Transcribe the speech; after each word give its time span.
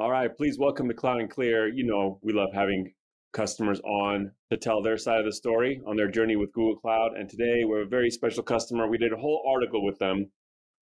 All 0.00 0.10
right, 0.10 0.34
please 0.34 0.58
welcome 0.58 0.88
to 0.88 0.94
Cloud 0.94 1.20
and 1.20 1.28
Clear. 1.28 1.68
You 1.68 1.84
know, 1.84 2.18
we 2.22 2.32
love 2.32 2.54
having 2.54 2.94
customers 3.34 3.80
on 3.80 4.32
to 4.50 4.56
tell 4.56 4.80
their 4.80 4.96
side 4.96 5.18
of 5.18 5.26
the 5.26 5.32
story 5.32 5.82
on 5.86 5.94
their 5.94 6.10
journey 6.10 6.36
with 6.36 6.54
Google 6.54 6.76
Cloud. 6.76 7.18
And 7.18 7.28
today 7.28 7.64
we're 7.66 7.82
a 7.82 7.86
very 7.86 8.10
special 8.10 8.42
customer. 8.42 8.88
We 8.88 8.96
did 8.96 9.12
a 9.12 9.18
whole 9.18 9.44
article 9.46 9.84
with 9.84 9.98
them 9.98 10.30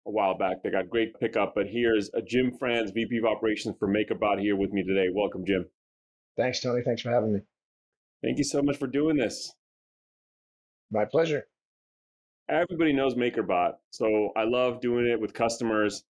a 0.06 0.12
while 0.12 0.38
back. 0.38 0.62
They 0.62 0.70
got 0.70 0.88
great 0.88 1.18
pickup. 1.18 1.54
But 1.56 1.66
here's 1.66 2.10
a 2.14 2.22
Jim 2.22 2.52
Franz, 2.60 2.92
VP 2.92 3.18
of 3.18 3.24
Operations 3.24 3.74
for 3.80 3.88
MakerBot, 3.88 4.40
here 4.40 4.54
with 4.54 4.70
me 4.70 4.84
today. 4.84 5.08
Welcome, 5.12 5.44
Jim. 5.44 5.64
Thanks, 6.36 6.60
Tony. 6.60 6.82
Thanks 6.84 7.02
for 7.02 7.10
having 7.10 7.32
me. 7.34 7.40
Thank 8.22 8.38
you 8.38 8.44
so 8.44 8.62
much 8.62 8.76
for 8.76 8.86
doing 8.86 9.16
this. 9.16 9.52
My 10.92 11.06
pleasure. 11.06 11.48
Everybody 12.48 12.92
knows 12.92 13.16
MakerBot. 13.16 13.72
So 13.90 14.30
I 14.36 14.44
love 14.44 14.80
doing 14.80 15.08
it 15.08 15.20
with 15.20 15.34
customers 15.34 16.04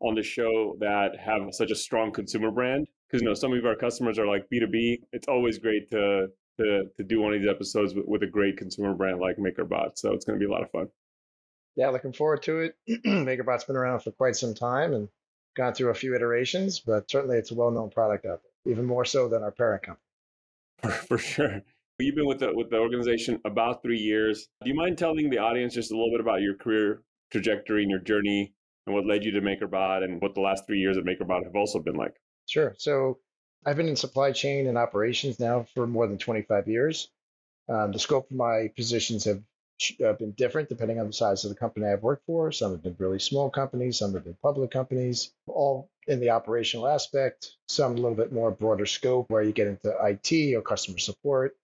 on 0.00 0.14
the 0.14 0.22
show 0.22 0.76
that 0.80 1.16
have 1.18 1.42
such 1.52 1.70
a 1.70 1.74
strong 1.74 2.12
consumer 2.12 2.50
brand. 2.50 2.86
Because 3.08 3.22
you 3.22 3.28
know, 3.28 3.34
some 3.34 3.52
of 3.52 3.64
our 3.64 3.76
customers 3.76 4.18
are 4.18 4.26
like 4.26 4.46
B2B. 4.52 4.98
It's 5.12 5.28
always 5.28 5.58
great 5.58 5.90
to 5.90 6.28
to 6.58 6.84
to 6.96 7.04
do 7.04 7.20
one 7.20 7.34
of 7.34 7.40
these 7.40 7.50
episodes 7.50 7.94
with, 7.94 8.06
with 8.06 8.22
a 8.22 8.26
great 8.26 8.56
consumer 8.56 8.94
brand 8.94 9.20
like 9.20 9.36
MakerBot. 9.36 9.92
So 9.96 10.12
it's 10.12 10.24
going 10.24 10.38
to 10.38 10.44
be 10.44 10.50
a 10.50 10.52
lot 10.52 10.62
of 10.62 10.70
fun. 10.70 10.88
Yeah, 11.76 11.88
looking 11.90 12.12
forward 12.12 12.42
to 12.44 12.58
it. 12.60 12.76
MakerBot's 13.04 13.64
been 13.64 13.76
around 13.76 14.00
for 14.00 14.12
quite 14.12 14.36
some 14.36 14.54
time 14.54 14.94
and 14.94 15.08
gone 15.56 15.74
through 15.74 15.90
a 15.90 15.94
few 15.94 16.14
iterations, 16.14 16.80
but 16.80 17.10
certainly 17.10 17.36
it's 17.36 17.50
a 17.50 17.54
well-known 17.54 17.90
product 17.90 18.26
out 18.26 18.40
there, 18.42 18.72
even 18.72 18.84
more 18.84 19.04
so 19.04 19.28
than 19.28 19.42
our 19.42 19.50
parent 19.50 19.82
company. 19.82 20.00
For, 20.82 20.90
for 20.90 21.18
sure. 21.18 21.62
You've 21.98 22.16
been 22.16 22.26
with 22.26 22.40
the 22.40 22.52
with 22.52 22.70
the 22.70 22.78
organization 22.78 23.40
about 23.44 23.82
three 23.82 23.98
years. 23.98 24.48
Do 24.62 24.70
you 24.70 24.74
mind 24.74 24.98
telling 24.98 25.30
the 25.30 25.38
audience 25.38 25.74
just 25.74 25.92
a 25.92 25.94
little 25.94 26.10
bit 26.10 26.20
about 26.20 26.40
your 26.40 26.56
career 26.56 27.02
trajectory 27.30 27.82
and 27.82 27.90
your 27.90 28.00
journey 28.00 28.52
and 28.86 28.94
what 28.94 29.06
led 29.06 29.24
you 29.24 29.32
to 29.32 29.40
MakerBot 29.40 30.04
and 30.04 30.20
what 30.20 30.34
the 30.34 30.40
last 30.40 30.66
three 30.66 30.78
years 30.78 30.96
at 30.96 31.04
MakerBot 31.04 31.44
have 31.44 31.56
also 31.56 31.78
been 31.78 31.96
like? 31.96 32.14
Sure. 32.46 32.74
So 32.78 33.18
I've 33.64 33.76
been 33.76 33.88
in 33.88 33.96
supply 33.96 34.32
chain 34.32 34.66
and 34.66 34.76
operations 34.76 35.40
now 35.40 35.66
for 35.74 35.86
more 35.86 36.06
than 36.06 36.18
25 36.18 36.68
years. 36.68 37.08
Um, 37.68 37.92
the 37.92 37.98
scope 37.98 38.30
of 38.30 38.36
my 38.36 38.68
positions 38.76 39.24
have 39.24 39.42
uh, 40.04 40.12
been 40.12 40.32
different 40.32 40.68
depending 40.68 41.00
on 41.00 41.06
the 41.06 41.12
size 41.12 41.44
of 41.44 41.50
the 41.50 41.56
company 41.56 41.86
I've 41.86 42.02
worked 42.02 42.26
for. 42.26 42.52
Some 42.52 42.72
have 42.72 42.82
been 42.82 42.96
really 42.98 43.18
small 43.18 43.50
companies, 43.50 43.98
some 43.98 44.12
have 44.14 44.24
been 44.24 44.36
public 44.42 44.70
companies, 44.70 45.32
all 45.46 45.90
in 46.06 46.20
the 46.20 46.30
operational 46.30 46.86
aspect, 46.86 47.52
some 47.68 47.92
a 47.92 47.96
little 47.96 48.14
bit 48.14 48.32
more 48.32 48.50
broader 48.50 48.86
scope 48.86 49.30
where 49.30 49.42
you 49.42 49.52
get 49.52 49.66
into 49.66 49.94
IT 50.02 50.54
or 50.54 50.60
customer 50.60 50.98
support. 50.98 51.56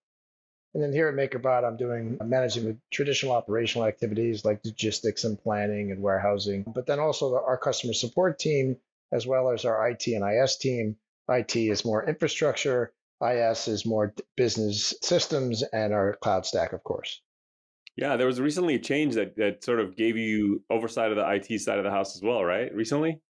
And 0.73 0.83
then 0.83 0.93
here 0.93 1.09
at 1.09 1.15
MakerBot, 1.15 1.65
I'm 1.65 1.77
doing 1.77 2.17
I'm 2.21 2.29
managing 2.29 2.65
the 2.65 2.77
traditional 2.93 3.33
operational 3.33 3.89
activities 3.89 4.45
like 4.45 4.61
logistics 4.65 5.25
and 5.25 5.41
planning 5.41 5.91
and 5.91 6.01
warehousing, 6.01 6.65
but 6.75 6.87
then 6.87 7.01
also 7.01 7.31
the, 7.31 7.37
our 7.37 7.59
customer 7.59 7.93
support 7.93 8.39
team, 8.39 8.77
as 9.13 9.27
well 9.27 9.51
as 9.51 9.65
our 9.65 9.89
IT 9.89 10.07
and 10.07 10.25
IS 10.25 10.57
team. 10.59 10.97
IT 11.29 11.57
is 11.57 11.85
more 11.85 12.09
infrastructure, 12.09 12.93
IS 13.21 13.69
is 13.69 13.85
more 13.85 14.15
business 14.37 14.95
systems, 15.03 15.65
and 15.73 15.93
our 15.93 16.17
cloud 16.23 16.47
stack, 16.47 16.73
of 16.73 16.85
course. 16.85 17.21
Yeah, 17.97 18.17
there 18.17 18.27
was 18.27 18.41
recently 18.41 18.77
a 18.77 18.79
change 18.79 19.15
that, 19.17 19.37
that 19.37 19.65
sort 19.65 19.81
of 19.81 19.97
gave 19.97 20.17
you 20.17 20.63
oversight 20.71 21.11
of 21.11 21.17
the 21.17 21.29
IT 21.29 21.61
side 21.61 21.79
of 21.79 21.85
the 21.85 21.91
house 21.91 22.17
as 22.17 22.23
well, 22.23 22.45
right? 22.45 22.73
Recently? 22.75 23.21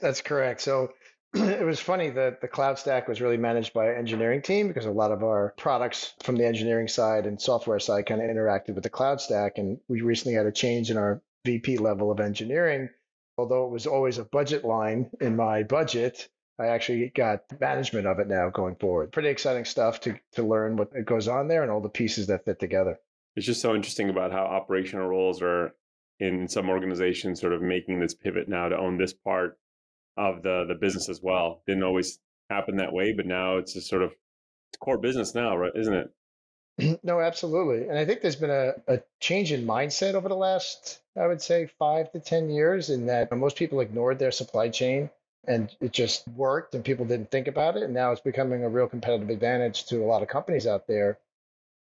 That's 0.00 0.20
correct. 0.20 0.60
So 0.60 0.88
it 1.34 1.64
was 1.64 1.80
funny 1.80 2.10
that 2.10 2.42
the 2.42 2.48
cloud 2.48 2.78
stack 2.78 3.08
was 3.08 3.22
really 3.22 3.38
managed 3.38 3.72
by 3.72 3.86
our 3.86 3.94
engineering 3.94 4.42
team 4.42 4.68
because 4.68 4.84
a 4.84 4.90
lot 4.90 5.10
of 5.10 5.22
our 5.22 5.54
products 5.56 6.12
from 6.22 6.36
the 6.36 6.46
engineering 6.46 6.88
side 6.88 7.24
and 7.24 7.40
software 7.40 7.78
side 7.78 8.04
kind 8.04 8.20
of 8.20 8.28
interacted 8.28 8.74
with 8.74 8.84
the 8.84 8.90
cloud 8.90 9.18
stack. 9.18 9.56
And 9.56 9.78
we 9.88 10.02
recently 10.02 10.34
had 10.34 10.44
a 10.44 10.52
change 10.52 10.90
in 10.90 10.98
our 10.98 11.22
VP 11.46 11.78
level 11.78 12.10
of 12.10 12.20
engineering. 12.20 12.90
Although 13.38 13.64
it 13.64 13.70
was 13.70 13.86
always 13.86 14.18
a 14.18 14.24
budget 14.24 14.62
line 14.62 15.10
in 15.22 15.34
my 15.34 15.62
budget, 15.62 16.28
I 16.58 16.66
actually 16.66 17.10
got 17.14 17.44
management 17.58 18.06
of 18.06 18.18
it 18.18 18.28
now 18.28 18.50
going 18.50 18.76
forward. 18.76 19.10
Pretty 19.10 19.30
exciting 19.30 19.64
stuff 19.64 20.00
to, 20.00 20.18
to 20.32 20.42
learn 20.42 20.76
what 20.76 20.92
goes 21.06 21.28
on 21.28 21.48
there 21.48 21.62
and 21.62 21.70
all 21.72 21.80
the 21.80 21.88
pieces 21.88 22.26
that 22.26 22.44
fit 22.44 22.60
together. 22.60 22.98
It's 23.36 23.46
just 23.46 23.62
so 23.62 23.74
interesting 23.74 24.10
about 24.10 24.32
how 24.32 24.44
operational 24.44 25.08
roles 25.08 25.40
are 25.40 25.74
in 26.20 26.46
some 26.46 26.68
organizations 26.68 27.40
sort 27.40 27.54
of 27.54 27.62
making 27.62 28.00
this 28.00 28.12
pivot 28.12 28.50
now 28.50 28.68
to 28.68 28.76
own 28.76 28.98
this 28.98 29.14
part 29.14 29.56
of 30.16 30.42
the 30.42 30.64
the 30.66 30.74
business 30.74 31.08
as 31.08 31.20
well. 31.22 31.62
Didn't 31.66 31.84
always 31.84 32.18
happen 32.50 32.76
that 32.76 32.92
way, 32.92 33.12
but 33.12 33.26
now 33.26 33.56
it's 33.56 33.74
just 33.74 33.88
sort 33.88 34.02
of 34.02 34.12
core 34.80 34.98
business 34.98 35.34
now, 35.34 35.56
right? 35.56 35.72
Isn't 35.74 35.94
it? 35.94 37.00
no, 37.02 37.20
absolutely. 37.20 37.88
And 37.88 37.98
I 37.98 38.04
think 38.04 38.20
there's 38.20 38.36
been 38.36 38.50
a, 38.50 38.72
a 38.88 39.02
change 39.20 39.52
in 39.52 39.66
mindset 39.66 40.14
over 40.14 40.28
the 40.28 40.36
last, 40.36 41.00
I 41.16 41.26
would 41.26 41.42
say, 41.42 41.68
five 41.78 42.10
to 42.12 42.20
10 42.20 42.50
years 42.50 42.90
in 42.90 43.06
that 43.06 43.36
most 43.36 43.56
people 43.56 43.80
ignored 43.80 44.18
their 44.18 44.30
supply 44.30 44.68
chain 44.68 45.10
and 45.46 45.74
it 45.80 45.92
just 45.92 46.26
worked 46.28 46.74
and 46.74 46.84
people 46.84 47.04
didn't 47.04 47.30
think 47.30 47.48
about 47.48 47.76
it. 47.76 47.82
And 47.82 47.94
now 47.94 48.12
it's 48.12 48.20
becoming 48.20 48.64
a 48.64 48.68
real 48.68 48.88
competitive 48.88 49.30
advantage 49.30 49.86
to 49.86 50.02
a 50.02 50.06
lot 50.06 50.22
of 50.22 50.28
companies 50.28 50.66
out 50.66 50.86
there 50.86 51.18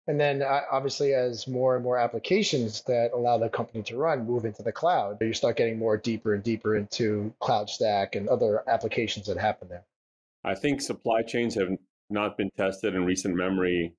and 0.08 0.20
then 0.20 0.42
uh, 0.42 0.62
obviously, 0.72 1.14
as 1.14 1.48
more 1.48 1.76
and 1.76 1.84
more 1.84 1.98
applications 1.98 2.82
that 2.84 3.12
allow 3.14 3.38
the 3.38 3.50
company 3.50 3.84
to 3.84 3.98
run 3.98 4.26
move 4.26 4.46
into 4.46 4.64
the 4.64 4.72
cloud, 4.72 5.18
you 5.22 5.34
start 5.34 5.58
getting 5.58 5.78
more 5.78 5.98
deeper 5.98 6.34
and 6.34 6.44
deeper 6.44 6.76
into 6.76 7.34
cloud 7.40 7.70
stack 7.70 8.16
and 8.16 8.28
other 8.28 8.64
applications 8.68 9.28
that 9.28 9.38
happen 9.38 9.68
there. 9.70 9.86
I 10.44 10.56
think 10.56 10.82
supply 10.82 11.22
chains 11.22 11.56
have 11.56 11.70
not 12.10 12.36
been 12.36 12.50
tested 12.58 12.96
in 12.96 13.06
recent 13.06 13.36
memory 13.36 13.94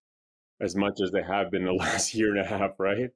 as 0.61 0.75
much 0.75 1.01
as 1.03 1.13
they 1.13 1.23
have 1.23 1.51
been 1.51 1.65
the 1.65 1.73
last 1.79 2.15
year 2.15 2.31
and 2.31 2.41
a 2.41 2.45
half, 2.45 2.73
right? 2.79 3.11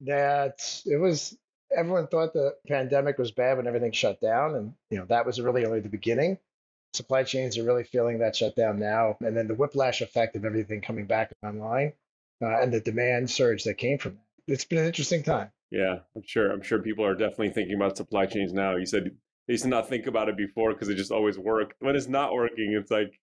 That 0.00 0.82
it 0.84 0.96
was 0.96 1.36
everyone 1.76 2.08
thought 2.08 2.32
the 2.32 2.54
pandemic 2.66 3.18
was 3.18 3.30
bad 3.30 3.56
when 3.56 3.66
everything 3.66 3.92
shut 3.92 4.20
down 4.20 4.54
and 4.54 4.74
you 4.90 4.98
know 4.98 5.06
that 5.06 5.26
was 5.26 5.40
really 5.40 5.64
only 5.64 5.80
the 5.80 5.88
beginning 5.88 6.38
supply 6.94 7.22
chains 7.22 7.58
are 7.58 7.64
really 7.64 7.84
feeling 7.84 8.18
that 8.18 8.36
shutdown 8.36 8.78
now. 8.78 9.16
And 9.20 9.36
then 9.36 9.48
the 9.48 9.54
whiplash 9.54 10.00
effect 10.00 10.36
of 10.36 10.44
everything 10.44 10.80
coming 10.80 11.06
back 11.06 11.32
online 11.42 11.92
uh, 12.42 12.60
and 12.60 12.72
the 12.72 12.80
demand 12.80 13.30
surge 13.30 13.64
that 13.64 13.78
came 13.78 13.98
from 13.98 14.14
that. 14.14 14.52
It's 14.52 14.64
been 14.64 14.78
an 14.78 14.86
interesting 14.86 15.22
time. 15.22 15.50
Yeah, 15.70 16.00
I'm 16.14 16.22
sure. 16.24 16.50
I'm 16.50 16.62
sure 16.62 16.80
people 16.80 17.04
are 17.04 17.14
definitely 17.14 17.50
thinking 17.50 17.74
about 17.74 17.96
supply 17.96 18.26
chains 18.26 18.52
now. 18.52 18.76
You 18.76 18.86
said 18.86 19.10
they 19.46 19.54
used 19.54 19.64
to 19.64 19.70
not 19.70 19.88
think 19.88 20.06
about 20.06 20.28
it 20.28 20.36
before 20.36 20.72
because 20.72 20.88
it 20.88 20.96
just 20.96 21.10
always 21.10 21.38
worked. 21.38 21.74
When 21.80 21.96
it's 21.96 22.08
not 22.08 22.32
working, 22.32 22.72
it's 22.78 22.90
like 22.90 23.18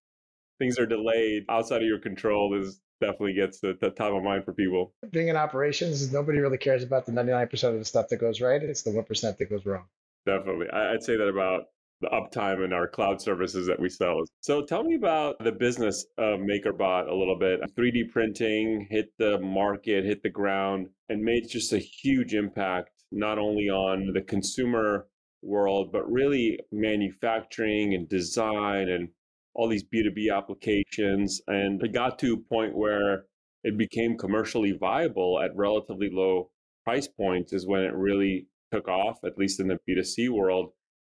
things 0.60 0.78
are 0.80 0.86
delayed 0.86 1.46
outside 1.50 1.82
of 1.82 1.88
your 1.88 2.00
control 2.00 2.60
is 2.60 2.82
definitely 3.00 3.34
gets 3.34 3.60
the, 3.60 3.78
the 3.82 3.90
top 3.90 4.14
of 4.14 4.24
mind 4.24 4.46
for 4.46 4.54
people. 4.54 4.94
Being 5.10 5.28
in 5.28 5.36
operations, 5.36 6.12
nobody 6.14 6.40
really 6.40 6.60
cares 6.60 6.84
about 6.84 7.06
the 7.06 7.12
99% 7.12 7.64
of 7.64 7.80
the 7.80 7.86
stuff 7.86 8.10
that 8.10 8.18
goes 8.18 8.42
right. 8.42 8.62
It's 8.62 8.84
the 8.84 8.92
1% 8.92 9.38
that 9.38 9.50
goes 9.50 9.66
wrong. 9.66 9.86
Definitely. 10.26 10.70
I'd 10.70 11.04
say 11.04 11.18
that 11.18 11.28
about 11.28 11.66
the 12.02 12.10
uptime 12.10 12.66
in 12.66 12.74
our 12.74 12.88
cloud 12.88 13.22
services 13.22 13.68
that 13.68 13.80
we 13.80 13.88
sell. 13.88 14.24
So 14.42 14.64
tell 14.64 14.84
me 14.84 14.96
about 14.96 15.38
the 15.44 15.52
business 15.52 16.06
of 16.18 16.40
MakerBot 16.40 17.08
a 17.08 17.16
little 17.16 17.38
bit. 17.38 17.62
3D 17.78 18.10
printing 18.12 18.88
hit 18.90 19.12
the 19.18 19.40
market, 19.40 20.04
hit 20.04 20.24
the 20.24 20.30
ground, 20.30 20.88
and 21.10 21.22
made 21.22 21.48
just 21.48 21.74
a 21.74 21.78
huge 21.78 22.34
impact, 22.34 22.90
not 23.12 23.38
only 23.38 23.70
on 23.70 24.12
the 24.14 24.22
consumer 24.22 25.08
world, 25.44 25.92
but 25.92 26.12
really 26.12 26.60
manufacturing 26.72 27.94
and 27.94 28.10
design 28.10 28.90
and 28.90 29.10
all 29.54 29.68
these 29.68 29.84
B2B 29.84 30.36
applications. 30.36 31.42
And 31.48 31.82
it 31.84 31.94
got 31.94 32.18
to 32.20 32.34
a 32.34 32.54
point 32.54 32.76
where 32.76 33.26
it 33.64 33.78
became 33.78 34.18
commercially 34.18 34.72
viable 34.72 35.40
at 35.40 35.56
relatively 35.56 36.10
low 36.12 36.50
price 36.84 37.08
points 37.08 37.54
is 37.54 37.68
when 37.68 37.82
it 37.82 37.94
really 37.94 38.48
took 38.72 38.88
off, 38.88 39.20
at 39.24 39.38
least 39.38 39.60
in 39.60 39.68
the 39.68 39.78
B2C 39.88 40.30
world 40.30 40.72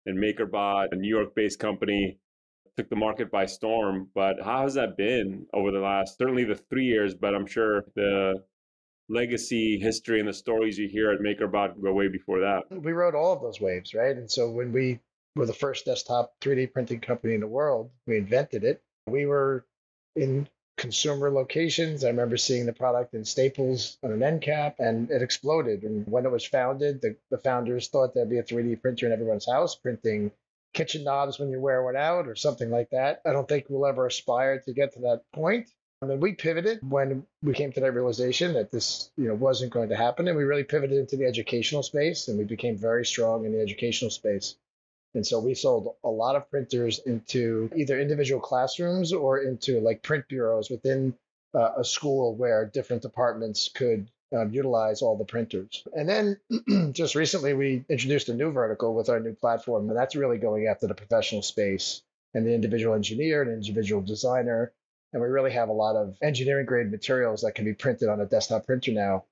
and 0.06 0.18
MakerBot, 0.18 0.88
a 0.92 0.96
New 0.96 1.10
York 1.10 1.36
based 1.36 1.60
company, 1.60 2.18
took 2.78 2.90
the 2.90 2.96
market 2.96 3.32
by 3.32 3.46
storm. 3.46 4.10
But 4.14 4.42
how 4.44 4.64
has 4.64 4.74
that 4.76 4.98
been 4.98 5.46
over 5.54 5.72
the 5.72 5.80
last, 5.80 6.18
certainly 6.18 6.44
the 6.44 6.56
three 6.56 6.86
years, 6.86 7.14
but 7.14 7.36
I'm 7.36 7.46
sure 7.46 7.86
the 7.96 8.44
legacy 9.10 9.78
history 9.80 10.20
and 10.20 10.28
the 10.28 10.34
stories 10.34 10.78
you 10.78 10.88
hear 10.88 11.12
at 11.12 11.20
MakerBot 11.20 11.82
go 11.82 11.94
way 11.94 12.08
before 12.08 12.40
that. 12.40 12.64
We 12.72 12.94
rode 12.94 13.16
all 13.16 13.34
of 13.34 13.42
those 13.42 13.60
waves, 13.60 13.94
right? 13.94 14.16
And 14.16 14.32
so 14.32 14.50
when 14.50 14.72
we 14.72 15.00
were 15.36 15.46
the 15.46 15.54
first 15.54 15.86
desktop 15.86 16.34
3D 16.42 16.72
printing 16.74 17.00
company 17.00 17.34
in 17.34 17.42
the 17.42 17.48
world, 17.48 17.92
we 18.08 18.18
invented 18.18 18.64
it. 18.64 18.82
We 19.08 19.26
were 19.26 19.66
in 20.16 20.48
consumer 20.84 21.32
locations. 21.32 22.04
I 22.04 22.10
remember 22.10 22.36
seeing 22.36 22.66
the 22.66 22.74
product 22.74 23.14
in 23.14 23.24
Staples 23.24 23.98
on 24.04 24.12
an 24.12 24.22
end 24.22 24.42
cap 24.42 24.76
and 24.80 25.10
it 25.10 25.22
exploded. 25.22 25.84
And 25.84 26.06
when 26.06 26.26
it 26.26 26.32
was 26.32 26.46
founded, 26.46 27.00
the, 27.02 27.16
the 27.32 27.38
founders 27.38 27.88
thought 27.88 28.14
there'd 28.14 28.30
be 28.30 28.40
a 28.40 28.44
3D 28.44 28.82
printer 28.82 29.06
in 29.06 29.14
everyone's 29.14 29.50
house 29.50 29.76
printing 29.76 30.30
kitchen 30.74 31.06
knobs 31.06 31.40
when 31.40 31.52
you 31.52 31.62
wear 31.62 31.82
one 31.84 31.96
out 31.96 32.28
or 32.28 32.36
something 32.36 32.70
like 32.70 32.90
that. 32.90 33.22
I 33.26 33.32
don't 33.32 33.48
think 33.48 33.68
we'll 33.70 33.86
ever 33.86 34.06
aspire 34.06 34.60
to 34.60 34.74
get 34.74 34.94
to 34.96 35.00
that 35.02 35.22
point. 35.34 35.70
I 36.02 36.06
mean, 36.06 36.20
we 36.20 36.34
pivoted 36.34 36.80
when 36.82 37.26
we 37.42 37.54
came 37.54 37.72
to 37.72 37.80
that 37.80 37.94
realization 37.94 38.52
that 38.56 38.70
this, 38.70 39.10
you 39.16 39.30
know, 39.30 39.36
wasn't 39.36 39.72
going 39.72 39.88
to 39.88 39.96
happen, 39.96 40.28
and 40.28 40.36
we 40.36 40.44
really 40.44 40.66
pivoted 40.66 40.98
into 40.98 41.16
the 41.16 41.26
educational 41.26 41.82
space, 41.82 42.28
and 42.28 42.38
we 42.38 42.44
became 42.44 42.76
very 42.76 43.06
strong 43.06 43.46
in 43.46 43.54
the 43.54 43.62
educational 43.62 44.12
space. 44.12 44.58
And 45.15 45.25
so 45.25 45.39
we 45.39 45.54
sold 45.54 45.95
a 46.04 46.10
lot 46.10 46.36
of 46.36 46.50
printers 46.50 47.00
into 47.00 47.69
either 47.75 48.00
individual 48.00 48.42
classrooms 48.42 49.13
or 49.13 49.39
into 49.39 49.80
like 49.80 50.01
print 50.01 50.27
bureaus 50.27 50.69
within 50.69 51.13
uh, 51.54 51.74
a 51.77 51.86
school 51.86 52.36
where 52.36 52.65
different 52.65 53.04
departments 53.04 53.69
could 53.74 54.10
um, 54.36 54.51
utilize 54.51 55.01
all 55.01 55.18
the 55.18 55.25
printers. 55.25 55.83
And 55.94 56.10
then 56.10 56.92
just 56.94 57.15
recently, 57.15 57.54
we 57.54 57.86
introduced 57.89 58.30
a 58.30 58.33
new 58.33 58.51
vertical 58.51 58.95
with 58.95 59.10
our 59.10 59.19
new 59.19 59.33
platform, 59.33 59.88
and 59.89 59.98
that's 59.98 60.15
really 60.15 60.39
going 60.39 60.68
after 60.68 60.88
the 60.88 60.95
professional 60.95 61.44
space 61.44 62.01
and 62.33 62.45
the 62.45 62.54
individual 62.54 62.95
engineer 62.95 63.44
and 63.44 63.51
individual 63.51 64.01
designer. 64.01 64.74
And 65.12 65.21
we 65.21 65.27
really 65.27 65.51
have 65.51 65.69
a 65.69 65.74
lot 65.74 65.95
of 65.95 66.18
engineering 66.24 66.65
grade 66.65 66.89
materials 66.89 67.42
that 67.42 67.54
can 67.54 67.65
be 67.65 67.75
printed 67.75 68.10
on 68.10 68.19
a 68.19 68.25
desktop 68.25 68.65
printer 68.65 68.92
now, 68.92 69.25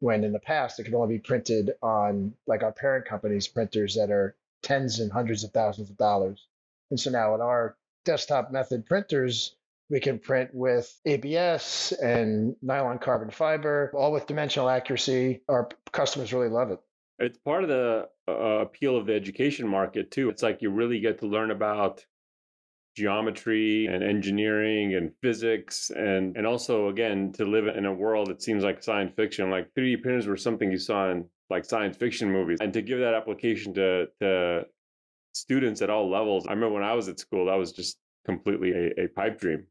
when 0.00 0.24
in 0.24 0.32
the 0.32 0.38
past 0.38 0.80
it 0.80 0.84
could 0.84 0.94
only 0.94 1.16
be 1.16 1.22
printed 1.22 1.72
on 1.82 2.32
like 2.46 2.62
our 2.62 2.72
parent 2.72 3.04
company's 3.04 3.46
printers 3.46 3.96
that 3.96 4.10
are 4.10 4.34
tens 4.62 5.00
and 5.00 5.12
hundreds 5.12 5.44
of 5.44 5.50
thousands 5.50 5.90
of 5.90 5.96
dollars. 5.96 6.46
And 6.90 6.98
so 6.98 7.10
now 7.10 7.34
in 7.34 7.40
our 7.40 7.76
desktop 8.04 8.50
method 8.50 8.86
printers, 8.86 9.56
we 9.90 10.00
can 10.00 10.18
print 10.18 10.50
with 10.52 11.00
ABS 11.06 11.92
and 11.92 12.56
nylon 12.62 12.98
carbon 12.98 13.30
fiber, 13.30 13.90
all 13.94 14.12
with 14.12 14.26
dimensional 14.26 14.68
accuracy. 14.68 15.42
Our 15.48 15.68
customers 15.92 16.32
really 16.32 16.48
love 16.48 16.70
it. 16.70 16.80
It's 17.18 17.38
part 17.38 17.64
of 17.64 17.68
the 17.68 18.08
uh, 18.28 18.32
appeal 18.32 18.96
of 18.96 19.06
the 19.06 19.14
education 19.14 19.66
market 19.66 20.10
too. 20.10 20.28
It's 20.28 20.42
like 20.42 20.62
you 20.62 20.70
really 20.70 21.00
get 21.00 21.18
to 21.20 21.26
learn 21.26 21.50
about 21.50 22.04
geometry 22.98 23.86
and 23.86 24.02
engineering 24.02 24.94
and 24.94 25.12
physics 25.22 25.90
and 25.90 26.36
and 26.36 26.44
also 26.44 26.88
again 26.88 27.32
to 27.32 27.44
live 27.44 27.68
in 27.68 27.86
a 27.86 27.94
world 27.94 28.28
that 28.28 28.42
seems 28.42 28.64
like 28.64 28.82
science 28.82 29.12
fiction 29.14 29.50
like 29.50 29.72
3d 29.74 30.02
printers 30.02 30.26
were 30.26 30.36
something 30.36 30.72
you 30.72 30.78
saw 30.78 31.08
in 31.12 31.24
like 31.50 31.64
science 31.64 31.96
fiction 31.96 32.30
movies 32.30 32.58
and 32.60 32.72
to 32.72 32.82
give 32.82 32.98
that 32.98 33.14
application 33.14 33.74
to 33.74 34.06
to 34.20 34.62
students 35.32 35.82
at 35.82 35.90
all 35.90 36.10
levels 36.10 36.46
i 36.46 36.52
remember 36.52 36.74
when 36.74 36.84
i 36.84 36.94
was 36.94 37.08
at 37.08 37.18
school 37.18 37.46
that 37.46 37.54
was 37.54 37.72
just 37.72 37.98
completely 38.24 38.72
a, 38.72 39.04
a 39.04 39.08
pipe 39.08 39.38
dream 39.38 39.66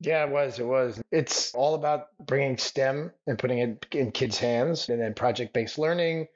yeah, 0.00 0.24
it 0.24 0.30
was. 0.30 0.58
It 0.58 0.66
was. 0.66 1.00
It's 1.12 1.54
all 1.54 1.74
about 1.74 2.08
bringing 2.26 2.58
STEM 2.58 3.10
and 3.26 3.38
putting 3.38 3.58
it 3.58 3.86
in 3.92 4.12
kids' 4.12 4.38
hands 4.38 4.88
and 4.88 5.00
then 5.00 5.14
project 5.14 5.54
based 5.54 5.78
learning. 5.78 6.26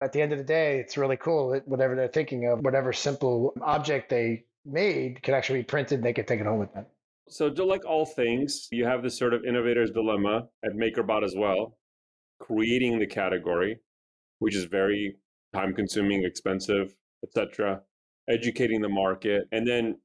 At 0.00 0.12
the 0.12 0.22
end 0.22 0.32
of 0.32 0.38
the 0.38 0.44
day, 0.44 0.78
it's 0.78 0.96
really 0.96 1.16
cool 1.16 1.50
that 1.50 1.66
whatever 1.66 1.96
they're 1.96 2.08
thinking 2.08 2.46
of, 2.46 2.60
whatever 2.60 2.92
simple 2.92 3.52
object 3.60 4.08
they 4.08 4.44
made 4.64 5.22
can 5.22 5.34
actually 5.34 5.60
be 5.60 5.64
printed. 5.64 6.02
They 6.02 6.12
can 6.12 6.24
take 6.24 6.40
it 6.40 6.46
home 6.46 6.60
with 6.60 6.72
them. 6.72 6.86
So, 7.28 7.48
like 7.48 7.84
all 7.84 8.06
things, 8.06 8.68
you 8.70 8.86
have 8.86 9.02
this 9.02 9.18
sort 9.18 9.34
of 9.34 9.44
innovator's 9.44 9.90
dilemma 9.90 10.48
at 10.64 10.72
MakerBot 10.72 11.24
as 11.24 11.34
well, 11.36 11.76
creating 12.38 12.98
the 12.98 13.06
category, 13.06 13.78
which 14.38 14.54
is 14.54 14.64
very 14.64 15.16
time 15.54 15.74
consuming, 15.74 16.24
expensive, 16.24 16.94
etc., 17.24 17.80
educating 18.28 18.80
the 18.80 18.88
market, 18.88 19.48
and 19.52 19.66
then 19.66 19.96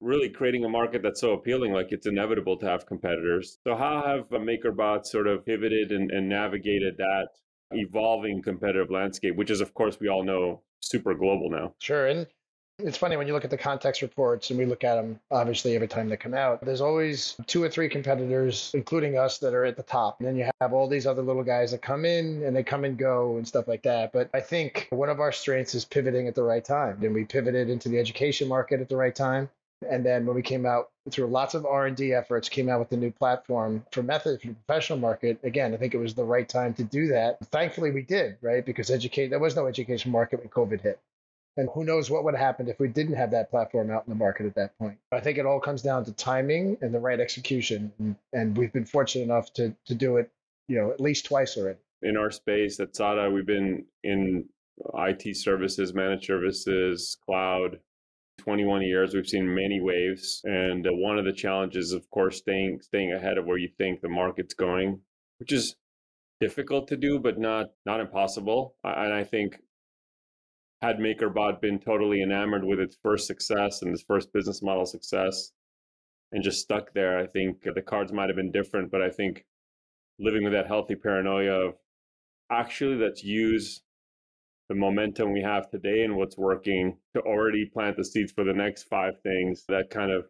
really 0.00 0.30
creating 0.30 0.64
a 0.64 0.68
market 0.68 1.02
that's 1.02 1.20
so 1.20 1.32
appealing, 1.32 1.72
like 1.72 1.92
it's 1.92 2.06
inevitable 2.06 2.56
to 2.56 2.66
have 2.66 2.86
competitors. 2.86 3.58
So, 3.66 3.76
how 3.76 4.02
have 4.06 4.28
MakerBot 4.30 5.06
sort 5.06 5.26
of 5.26 5.44
pivoted 5.44 5.92
and, 5.92 6.10
and 6.10 6.28
navigated 6.28 6.96
that 6.98 7.28
evolving 7.72 8.42
competitive 8.42 8.90
landscape, 8.90 9.36
which 9.36 9.50
is, 9.50 9.60
of 9.60 9.74
course, 9.74 9.98
we 10.00 10.08
all 10.08 10.24
know 10.24 10.62
super 10.80 11.14
global 11.14 11.50
now? 11.50 11.74
Sure. 11.80 12.06
And 12.06 12.26
it's 12.78 12.96
funny 12.96 13.16
when 13.16 13.26
you 13.26 13.32
look 13.32 13.44
at 13.44 13.50
the 13.50 13.58
context 13.58 14.02
reports 14.02 14.50
and 14.50 14.58
we 14.58 14.64
look 14.64 14.84
at 14.84 14.94
them 14.94 15.18
obviously 15.30 15.74
every 15.74 15.88
time 15.88 16.08
they 16.08 16.16
come 16.16 16.34
out. 16.34 16.64
There's 16.64 16.80
always 16.80 17.36
two 17.46 17.62
or 17.62 17.68
three 17.68 17.88
competitors, 17.88 18.70
including 18.72 19.18
us, 19.18 19.38
that 19.38 19.52
are 19.52 19.64
at 19.64 19.76
the 19.76 19.82
top. 19.82 20.20
And 20.20 20.28
then 20.28 20.36
you 20.36 20.48
have 20.60 20.72
all 20.72 20.88
these 20.88 21.06
other 21.06 21.22
little 21.22 21.42
guys 21.42 21.72
that 21.72 21.82
come 21.82 22.04
in 22.04 22.42
and 22.44 22.54
they 22.54 22.62
come 22.62 22.84
and 22.84 22.96
go 22.96 23.36
and 23.36 23.46
stuff 23.46 23.66
like 23.66 23.82
that. 23.82 24.12
But 24.12 24.30
I 24.32 24.40
think 24.40 24.86
one 24.90 25.08
of 25.08 25.18
our 25.18 25.32
strengths 25.32 25.74
is 25.74 25.84
pivoting 25.84 26.28
at 26.28 26.34
the 26.34 26.42
right 26.42 26.64
time. 26.64 27.02
And 27.02 27.14
we 27.14 27.24
pivoted 27.24 27.68
into 27.68 27.88
the 27.88 27.98
education 27.98 28.48
market 28.48 28.80
at 28.80 28.88
the 28.88 28.96
right 28.96 29.14
time. 29.14 29.50
And 29.88 30.04
then 30.04 30.26
when 30.26 30.34
we 30.34 30.42
came 30.42 30.66
out 30.66 30.90
through 31.10 31.28
lots 31.28 31.54
of 31.54 31.64
R&D 31.64 32.12
efforts, 32.12 32.48
came 32.48 32.68
out 32.68 32.80
with 32.80 32.90
the 32.90 32.96
new 32.96 33.12
platform 33.12 33.84
for 33.92 34.02
Method 34.02 34.40
for 34.40 34.48
the 34.48 34.54
professional 34.54 34.98
market. 34.98 35.38
Again, 35.44 35.72
I 35.72 35.76
think 35.76 35.94
it 35.94 35.98
was 35.98 36.14
the 36.14 36.24
right 36.24 36.48
time 36.48 36.74
to 36.74 36.84
do 36.84 37.08
that. 37.08 37.38
Thankfully, 37.46 37.90
we 37.90 38.02
did, 38.02 38.38
right? 38.40 38.64
Because 38.64 38.90
educate 38.90 39.28
there 39.28 39.38
was 39.38 39.54
no 39.54 39.66
education 39.66 40.10
market 40.10 40.40
when 40.40 40.48
COVID 40.48 40.80
hit. 40.80 40.98
And 41.58 41.68
who 41.74 41.82
knows 41.82 42.08
what 42.08 42.22
would 42.22 42.34
have 42.34 42.40
happened 42.40 42.68
if 42.68 42.78
we 42.78 42.86
didn't 42.86 43.16
have 43.16 43.32
that 43.32 43.50
platform 43.50 43.90
out 43.90 44.04
in 44.06 44.10
the 44.10 44.16
market 44.16 44.46
at 44.46 44.54
that 44.54 44.78
point. 44.78 44.96
I 45.10 45.18
think 45.18 45.38
it 45.38 45.44
all 45.44 45.58
comes 45.58 45.82
down 45.82 46.04
to 46.04 46.12
timing 46.12 46.78
and 46.80 46.94
the 46.94 47.00
right 47.00 47.18
execution. 47.18 47.92
And, 47.98 48.14
and 48.32 48.56
we've 48.56 48.72
been 48.72 48.84
fortunate 48.84 49.24
enough 49.24 49.52
to, 49.54 49.74
to 49.86 49.94
do 49.96 50.18
it, 50.18 50.30
you 50.68 50.80
know, 50.80 50.92
at 50.92 51.00
least 51.00 51.26
twice 51.26 51.56
already. 51.56 51.80
In 52.00 52.16
our 52.16 52.30
space 52.30 52.78
at 52.78 52.94
SADA, 52.94 53.28
we've 53.30 53.44
been 53.44 53.84
in 54.04 54.44
IT 54.94 55.36
services, 55.36 55.92
managed 55.92 56.26
services, 56.26 57.18
cloud, 57.26 57.80
21 58.38 58.82
years 58.82 59.14
we've 59.14 59.26
seen 59.26 59.52
many 59.52 59.80
waves 59.80 60.40
and 60.44 60.86
uh, 60.86 60.90
one 60.92 61.18
of 61.18 61.24
the 61.24 61.32
challenges 61.32 61.92
of 61.92 62.08
course 62.10 62.38
staying 62.38 62.80
staying 62.80 63.12
ahead 63.12 63.36
of 63.36 63.44
where 63.44 63.58
you 63.58 63.68
think 63.76 64.00
the 64.00 64.08
market's 64.08 64.54
going 64.54 65.00
which 65.38 65.52
is 65.52 65.74
difficult 66.40 66.86
to 66.86 66.96
do 66.96 67.18
but 67.18 67.36
not 67.36 67.66
not 67.84 67.98
impossible 67.98 68.76
and 68.84 69.12
i 69.12 69.24
think 69.24 69.58
had 70.80 70.98
makerbot 70.98 71.60
been 71.60 71.78
totally 71.78 72.22
enamored 72.22 72.64
with 72.64 72.78
its 72.78 72.96
first 73.02 73.26
success 73.26 73.82
and 73.82 73.92
its 73.92 74.02
first 74.02 74.32
business 74.32 74.62
model 74.62 74.86
success 74.86 75.52
and 76.32 76.42
just 76.42 76.60
stuck 76.60 76.92
there 76.94 77.18
i 77.18 77.26
think 77.26 77.62
the 77.74 77.82
cards 77.82 78.12
might 78.12 78.28
have 78.28 78.36
been 78.36 78.52
different 78.52 78.90
but 78.90 79.02
i 79.02 79.10
think 79.10 79.44
living 80.18 80.44
with 80.44 80.52
that 80.52 80.66
healthy 80.66 80.94
paranoia 80.94 81.68
of 81.68 81.74
actually 82.50 82.96
let's 82.96 83.22
use 83.22 83.82
the 84.68 84.74
momentum 84.74 85.32
we 85.32 85.42
have 85.42 85.70
today 85.70 86.04
and 86.04 86.14
what's 86.14 86.36
working 86.36 86.96
to 87.14 87.22
already 87.22 87.64
plant 87.64 87.96
the 87.96 88.04
seeds 88.04 88.32
for 88.32 88.44
the 88.44 88.52
next 88.52 88.84
five 88.84 89.18
things. 89.22 89.64
That 89.68 89.90
kind 89.90 90.10
of 90.10 90.26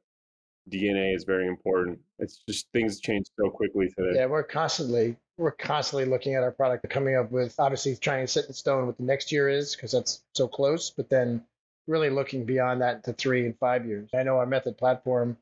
DNA 0.70 1.15
is 1.15 1.25
very 1.25 1.47
important. 1.47 1.99
It's 2.19 2.43
just 2.49 2.67
things 2.73 3.00
change 3.00 3.26
so 3.38 3.50
quickly 3.50 3.88
today. 3.97 4.19
Yeah, 4.19 4.26
we're 4.26 4.43
constantly 4.43 5.17
we're 5.37 5.53
constantly 5.53 6.05
looking 6.09 6.35
at 6.35 6.43
our 6.43 6.50
product, 6.50 6.88
coming 6.91 7.17
up 7.17 7.31
with 7.31 7.55
obviously 7.59 7.94
trying 7.97 8.25
to 8.25 8.29
set 8.29 8.47
in 8.47 8.53
stone 8.53 8.87
what 8.87 8.97
the 8.97 9.05
next 9.05 9.31
year 9.31 9.49
is 9.49 9.75
because 9.75 9.93
that's 9.93 10.23
so 10.35 10.49
close, 10.49 10.91
but 10.91 11.09
then 11.09 11.44
really 11.87 12.11
looking 12.11 12.44
beyond 12.44 12.82
that 12.82 13.05
to 13.05 13.12
three 13.12 13.47
and 13.47 13.56
five 13.59 13.87
years. 13.87 14.11
I 14.15 14.23
know 14.25 14.37
our 14.37 14.47
method 14.47 14.76
platform 14.76 15.37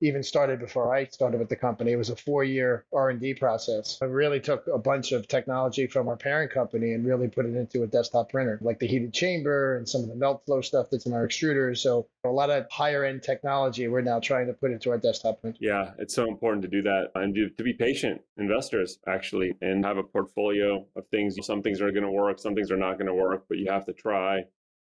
even 0.00 0.22
started 0.22 0.60
before 0.60 0.94
I 0.94 1.06
started 1.06 1.38
with 1.38 1.48
the 1.48 1.56
company. 1.56 1.92
It 1.92 1.96
was 1.96 2.10
a 2.10 2.16
four-year 2.16 2.84
R&D 2.92 3.34
process. 3.34 3.98
I 4.00 4.06
really 4.06 4.40
took 4.40 4.66
a 4.66 4.78
bunch 4.78 5.12
of 5.12 5.28
technology 5.28 5.86
from 5.86 6.08
our 6.08 6.16
parent 6.16 6.52
company 6.52 6.92
and 6.92 7.06
really 7.06 7.28
put 7.28 7.46
it 7.46 7.54
into 7.54 7.82
a 7.82 7.86
desktop 7.86 8.30
printer, 8.30 8.58
like 8.62 8.78
the 8.78 8.86
heated 8.86 9.12
chamber 9.12 9.76
and 9.76 9.88
some 9.88 10.02
of 10.02 10.08
the 10.08 10.14
melt 10.14 10.44
flow 10.46 10.60
stuff 10.60 10.88
that's 10.90 11.06
in 11.06 11.12
our 11.12 11.26
extruders. 11.26 11.78
So 11.78 12.08
a 12.24 12.28
lot 12.28 12.50
of 12.50 12.66
higher-end 12.70 13.22
technology 13.22 13.88
we're 13.88 14.00
now 14.00 14.20
trying 14.20 14.46
to 14.46 14.52
put 14.52 14.70
into 14.70 14.90
our 14.90 14.98
desktop 14.98 15.40
printer. 15.40 15.58
Yeah, 15.60 15.92
it's 15.98 16.14
so 16.14 16.26
important 16.26 16.62
to 16.62 16.68
do 16.68 16.82
that 16.82 17.08
and 17.14 17.34
to, 17.34 17.50
to 17.50 17.62
be 17.62 17.72
patient 17.74 18.20
investors 18.38 18.98
actually 19.06 19.54
and 19.60 19.84
have 19.84 19.98
a 19.98 20.02
portfolio 20.02 20.86
of 20.96 21.06
things. 21.08 21.36
Some 21.42 21.62
things 21.62 21.80
are 21.80 21.90
going 21.90 22.04
to 22.04 22.10
work, 22.10 22.38
some 22.38 22.54
things 22.54 22.70
are 22.70 22.76
not 22.76 22.94
going 22.94 23.06
to 23.06 23.14
work, 23.14 23.44
but 23.48 23.58
you 23.58 23.70
have 23.70 23.86
to 23.86 23.92
try. 23.92 24.44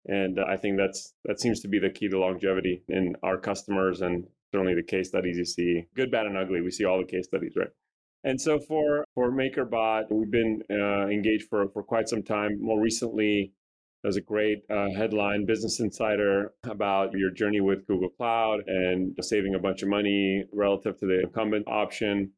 And 0.06 0.40
I 0.40 0.56
think 0.56 0.78
that's 0.78 1.14
that 1.24 1.40
seems 1.40 1.60
to 1.60 1.68
be 1.68 1.78
the 1.78 1.90
key 1.90 2.08
to 2.08 2.18
longevity 2.18 2.82
in 2.88 3.16
our 3.22 3.36
customers 3.36 4.00
and 4.00 4.26
certainly 4.52 4.74
the 4.74 4.82
case 4.82 5.08
studies 5.08 5.38
you 5.38 5.44
see, 5.44 5.84
good, 5.94 6.10
bad, 6.10 6.26
and 6.26 6.36
ugly. 6.36 6.60
We 6.60 6.70
see 6.70 6.84
all 6.84 6.98
the 6.98 7.04
case 7.04 7.26
studies, 7.26 7.52
right? 7.56 7.70
And 8.24 8.40
so 8.40 8.58
for 8.58 9.04
for 9.14 9.30
MakerBot, 9.30 10.10
we've 10.10 10.30
been 10.30 10.62
uh, 10.70 11.06
engaged 11.08 11.48
for 11.48 11.68
for 11.72 11.82
quite 11.82 12.08
some 12.08 12.22
time. 12.22 12.60
More 12.60 12.80
recently, 12.80 13.54
there's 14.02 14.16
a 14.16 14.22
great 14.22 14.62
uh, 14.70 14.90
headline, 14.96 15.46
Business 15.46 15.80
Insider, 15.80 16.52
about 16.64 17.12
your 17.12 17.30
journey 17.30 17.60
with 17.60 17.86
Google 17.86 18.10
Cloud 18.10 18.60
and 18.66 19.14
saving 19.22 19.54
a 19.54 19.58
bunch 19.58 19.82
of 19.82 19.88
money 19.88 20.44
relative 20.52 20.98
to 20.98 21.06
the 21.06 21.20
incumbent 21.20 21.66
option, 21.68 22.32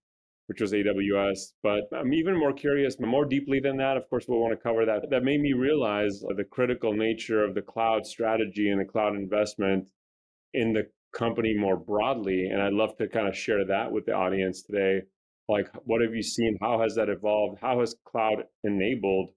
which 0.46 0.60
was 0.60 0.72
AWS. 0.72 1.52
But 1.62 1.84
I'm 1.92 2.12
even 2.12 2.38
more 2.38 2.52
curious, 2.52 2.98
more 3.00 3.24
deeply 3.24 3.60
than 3.60 3.76
that. 3.76 3.96
Of 3.96 4.08
course, 4.08 4.26
we'll 4.28 4.40
want 4.40 4.52
to 4.52 4.62
cover 4.62 4.84
that. 4.86 5.10
That 5.10 5.24
made 5.24 5.40
me 5.40 5.52
realize 5.52 6.20
the 6.20 6.44
critical 6.44 6.92
nature 6.92 7.44
of 7.44 7.54
the 7.54 7.62
cloud 7.62 8.06
strategy 8.06 8.68
and 8.70 8.80
the 8.80 8.84
cloud 8.84 9.14
investment 9.14 9.88
in 10.54 10.72
the 10.72 10.88
company 11.12 11.54
more 11.56 11.76
broadly. 11.76 12.46
And 12.46 12.60
I'd 12.62 12.72
love 12.72 12.96
to 12.98 13.08
kind 13.08 13.28
of 13.28 13.36
share 13.36 13.64
that 13.66 13.90
with 13.90 14.06
the 14.06 14.12
audience 14.12 14.62
today. 14.62 15.02
Like, 15.48 15.68
what 15.84 16.00
have 16.00 16.14
you 16.14 16.22
seen? 16.22 16.56
How 16.60 16.80
has 16.80 16.94
that 16.94 17.08
evolved? 17.08 17.58
How 17.60 17.80
has 17.80 17.94
cloud 18.04 18.44
enabled 18.64 19.30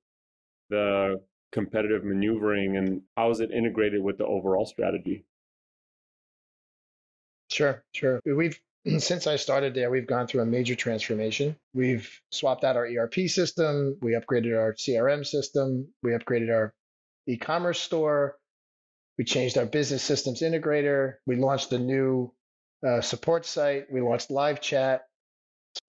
the 0.69 1.21
competitive 1.51 2.03
maneuvering 2.03 2.77
and 2.77 3.01
how 3.15 3.29
is 3.31 3.39
it 3.39 3.51
integrated 3.51 4.01
with 4.01 4.17
the 4.17 4.25
overall 4.25 4.65
strategy? 4.65 5.25
Sure, 7.49 7.83
sure. 7.93 8.19
We've 8.25 8.59
since 8.99 9.27
I 9.27 9.35
started 9.35 9.73
there, 9.73 9.89
we've 9.89 10.07
gone 10.07 10.27
through 10.27 10.41
a 10.41 10.45
major 10.45 10.75
transformation. 10.75 11.55
We've 11.73 12.09
swapped 12.31 12.63
out 12.63 12.75
our 12.75 12.85
ERP 12.85 13.27
system, 13.27 13.97
we 14.01 14.11
upgraded 14.11 14.57
our 14.57 14.73
CRM 14.73 15.25
system, 15.25 15.87
we 16.03 16.11
upgraded 16.11 16.53
our 16.53 16.73
e-commerce 17.27 17.79
store, 17.79 18.37
we 19.17 19.23
changed 19.23 19.57
our 19.57 19.65
business 19.65 20.03
systems 20.03 20.41
integrator. 20.41 21.15
We 21.25 21.35
launched 21.35 21.71
a 21.71 21.79
new 21.79 22.33
uh, 22.85 23.01
support 23.01 23.45
site. 23.45 23.91
We 23.91 24.01
launched 24.01 24.31
live 24.31 24.61
chat. 24.61 25.07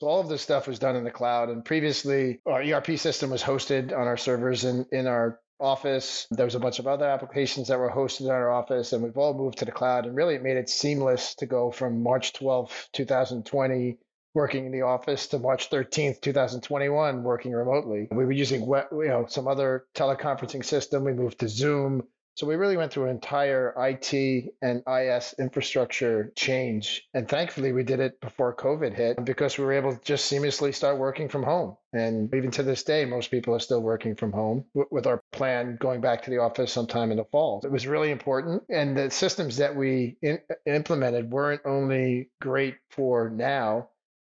So 0.00 0.08
all 0.08 0.20
of 0.20 0.28
this 0.28 0.42
stuff 0.42 0.66
was 0.66 0.78
done 0.78 0.96
in 0.96 1.04
the 1.04 1.10
cloud. 1.10 1.48
And 1.48 1.64
previously, 1.64 2.40
our 2.46 2.62
ERP 2.62 2.98
system 2.98 3.30
was 3.30 3.42
hosted 3.42 3.92
on 3.92 4.06
our 4.06 4.16
servers 4.16 4.64
in, 4.64 4.86
in 4.92 5.06
our 5.06 5.40
office. 5.58 6.26
There 6.30 6.44
was 6.44 6.54
a 6.54 6.60
bunch 6.60 6.78
of 6.78 6.86
other 6.86 7.06
applications 7.06 7.68
that 7.68 7.78
were 7.78 7.90
hosted 7.90 8.22
in 8.22 8.30
our 8.30 8.50
office, 8.50 8.92
and 8.92 9.02
we've 9.02 9.16
all 9.16 9.34
moved 9.34 9.58
to 9.58 9.64
the 9.64 9.72
cloud. 9.72 10.06
And 10.06 10.16
really, 10.16 10.34
it 10.34 10.42
made 10.42 10.56
it 10.56 10.68
seamless 10.68 11.34
to 11.36 11.46
go 11.46 11.70
from 11.70 12.02
March 12.02 12.32
12th, 12.34 12.88
2020, 12.92 13.98
working 14.34 14.66
in 14.66 14.72
the 14.72 14.82
office 14.82 15.28
to 15.28 15.38
March 15.38 15.70
13th, 15.70 16.20
2021, 16.20 17.22
working 17.22 17.52
remotely. 17.52 18.08
We 18.10 18.24
were 18.24 18.32
using 18.32 18.62
you 18.62 19.08
know 19.08 19.26
some 19.28 19.48
other 19.48 19.86
teleconferencing 19.94 20.64
system. 20.64 21.04
We 21.04 21.12
moved 21.12 21.40
to 21.40 21.48
Zoom 21.48 22.02
So 22.36 22.46
we 22.46 22.56
really 22.56 22.76
went 22.76 22.92
through 22.92 23.04
an 23.04 23.12
entire 23.12 23.72
IT 23.78 24.52
and 24.60 24.82
IS 24.86 25.34
infrastructure 25.38 26.34
change. 26.36 27.08
And 27.14 27.26
thankfully, 27.26 27.72
we 27.72 27.82
did 27.82 27.98
it 27.98 28.20
before 28.20 28.54
COVID 28.54 28.92
hit 28.94 29.24
because 29.24 29.56
we 29.56 29.64
were 29.64 29.72
able 29.72 29.96
to 29.96 30.00
just 30.04 30.30
seamlessly 30.30 30.74
start 30.74 30.98
working 30.98 31.30
from 31.30 31.42
home. 31.42 31.78
And 31.94 32.32
even 32.34 32.50
to 32.50 32.62
this 32.62 32.82
day, 32.82 33.06
most 33.06 33.30
people 33.30 33.54
are 33.54 33.58
still 33.58 33.80
working 33.80 34.14
from 34.14 34.32
home 34.32 34.66
with 34.90 35.06
our 35.06 35.22
plan 35.32 35.78
going 35.80 36.02
back 36.02 36.22
to 36.24 36.30
the 36.30 36.36
office 36.36 36.70
sometime 36.70 37.10
in 37.10 37.16
the 37.16 37.24
fall. 37.24 37.62
It 37.64 37.72
was 37.72 37.86
really 37.86 38.10
important. 38.10 38.64
And 38.68 38.94
the 38.94 39.10
systems 39.10 39.56
that 39.56 39.74
we 39.74 40.18
in- 40.20 40.42
implemented 40.66 41.30
weren't 41.30 41.62
only 41.64 42.28
great 42.42 42.74
for 42.90 43.30
now, 43.30 43.88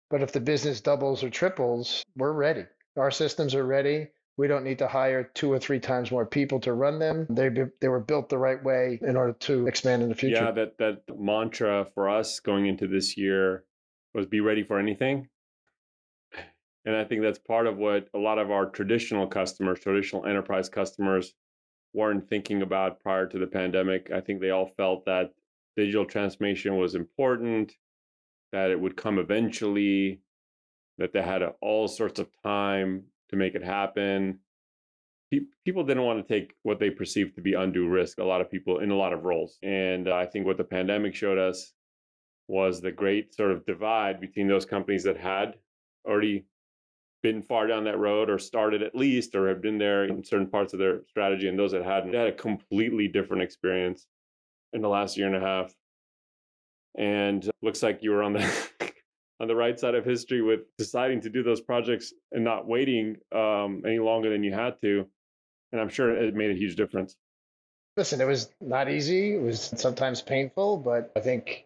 but 0.08 0.22
if 0.22 0.32
the 0.32 0.40
business 0.40 0.80
doubles 0.80 1.22
or 1.22 1.28
triples, 1.28 2.02
we're 2.16 2.32
ready. 2.32 2.64
Our 2.96 3.10
systems 3.10 3.54
are 3.54 3.66
ready 3.66 4.08
we 4.40 4.48
don't 4.48 4.64
need 4.64 4.78
to 4.78 4.88
hire 4.88 5.22
two 5.34 5.52
or 5.52 5.58
three 5.58 5.78
times 5.78 6.10
more 6.10 6.24
people 6.24 6.58
to 6.60 6.72
run 6.72 6.98
them. 6.98 7.26
They 7.28 7.50
they 7.82 7.88
were 7.88 8.00
built 8.00 8.30
the 8.30 8.38
right 8.38 8.62
way 8.64 8.98
in 9.02 9.14
order 9.14 9.34
to 9.34 9.66
expand 9.66 10.02
in 10.02 10.08
the 10.08 10.14
future. 10.14 10.44
Yeah, 10.44 10.50
that 10.52 10.78
that 10.78 11.02
mantra 11.18 11.86
for 11.94 12.08
us 12.08 12.40
going 12.40 12.64
into 12.64 12.86
this 12.88 13.18
year 13.18 13.64
was 14.14 14.24
be 14.24 14.40
ready 14.40 14.62
for 14.62 14.78
anything. 14.78 15.28
And 16.86 16.96
I 16.96 17.04
think 17.04 17.20
that's 17.20 17.38
part 17.38 17.66
of 17.66 17.76
what 17.76 18.08
a 18.14 18.18
lot 18.18 18.38
of 18.38 18.50
our 18.50 18.64
traditional 18.64 19.26
customers, 19.26 19.80
traditional 19.80 20.24
enterprise 20.24 20.70
customers, 20.70 21.34
weren't 21.92 22.26
thinking 22.30 22.62
about 22.62 23.00
prior 23.00 23.26
to 23.26 23.38
the 23.38 23.46
pandemic. 23.46 24.10
I 24.10 24.22
think 24.22 24.40
they 24.40 24.48
all 24.48 24.70
felt 24.78 25.04
that 25.04 25.34
digital 25.76 26.06
transformation 26.06 26.78
was 26.78 26.94
important, 26.94 27.74
that 28.52 28.70
it 28.70 28.80
would 28.80 28.96
come 28.96 29.18
eventually, 29.18 30.22
that 30.96 31.12
they 31.12 31.20
had 31.20 31.42
all 31.60 31.86
sorts 31.86 32.18
of 32.18 32.28
time 32.42 33.04
to 33.30 33.36
make 33.36 33.54
it 33.54 33.62
happen. 33.62 34.38
People 35.64 35.84
didn't 35.84 36.02
want 36.02 36.26
to 36.26 36.34
take 36.34 36.54
what 36.64 36.80
they 36.80 36.90
perceived 36.90 37.36
to 37.36 37.40
be 37.40 37.54
undue 37.54 37.88
risk, 37.88 38.18
a 38.18 38.24
lot 38.24 38.40
of 38.40 38.50
people 38.50 38.80
in 38.80 38.90
a 38.90 38.96
lot 38.96 39.12
of 39.12 39.24
roles. 39.24 39.58
And 39.62 40.08
uh, 40.08 40.16
I 40.16 40.26
think 40.26 40.44
what 40.44 40.56
the 40.56 40.64
pandemic 40.64 41.14
showed 41.14 41.38
us 41.38 41.72
was 42.48 42.80
the 42.80 42.90
great 42.90 43.32
sort 43.32 43.52
of 43.52 43.64
divide 43.64 44.20
between 44.20 44.48
those 44.48 44.66
companies 44.66 45.04
that 45.04 45.16
had 45.16 45.54
already 46.04 46.46
been 47.22 47.42
far 47.42 47.66
down 47.66 47.84
that 47.84 47.98
road 47.98 48.28
or 48.28 48.38
started 48.38 48.82
at 48.82 48.94
least 48.94 49.34
or 49.34 49.48
have 49.48 49.62
been 49.62 49.78
there 49.78 50.04
in 50.04 50.24
certain 50.24 50.48
parts 50.48 50.72
of 50.72 50.78
their 50.78 51.02
strategy 51.06 51.48
and 51.48 51.58
those 51.58 51.72
that 51.72 51.84
hadn't. 51.84 52.10
They 52.10 52.18
had 52.18 52.28
a 52.28 52.32
completely 52.32 53.06
different 53.06 53.42
experience 53.42 54.06
in 54.72 54.80
the 54.80 54.88
last 54.88 55.16
year 55.16 55.26
and 55.26 55.36
a 55.36 55.40
half. 55.40 55.72
And 56.96 57.46
uh, 57.46 57.50
looks 57.62 57.82
like 57.82 58.02
you 58.02 58.10
were 58.10 58.22
on 58.22 58.32
the 58.32 58.68
on 59.40 59.48
the 59.48 59.56
right 59.56 59.80
side 59.80 59.94
of 59.94 60.04
history 60.04 60.42
with 60.42 60.60
deciding 60.76 61.22
to 61.22 61.30
do 61.30 61.42
those 61.42 61.62
projects 61.62 62.12
and 62.30 62.44
not 62.44 62.68
waiting 62.68 63.16
um, 63.34 63.82
any 63.86 63.98
longer 63.98 64.30
than 64.30 64.44
you 64.44 64.52
had 64.52 64.80
to. 64.82 65.06
And 65.72 65.80
I'm 65.80 65.88
sure 65.88 66.14
it 66.14 66.34
made 66.34 66.50
a 66.50 66.54
huge 66.54 66.76
difference. 66.76 67.16
Listen, 67.96 68.20
it 68.20 68.26
was 68.26 68.50
not 68.60 68.90
easy. 68.90 69.34
It 69.34 69.42
was 69.42 69.72
sometimes 69.76 70.20
painful, 70.20 70.76
but 70.78 71.10
I 71.16 71.20
think 71.20 71.64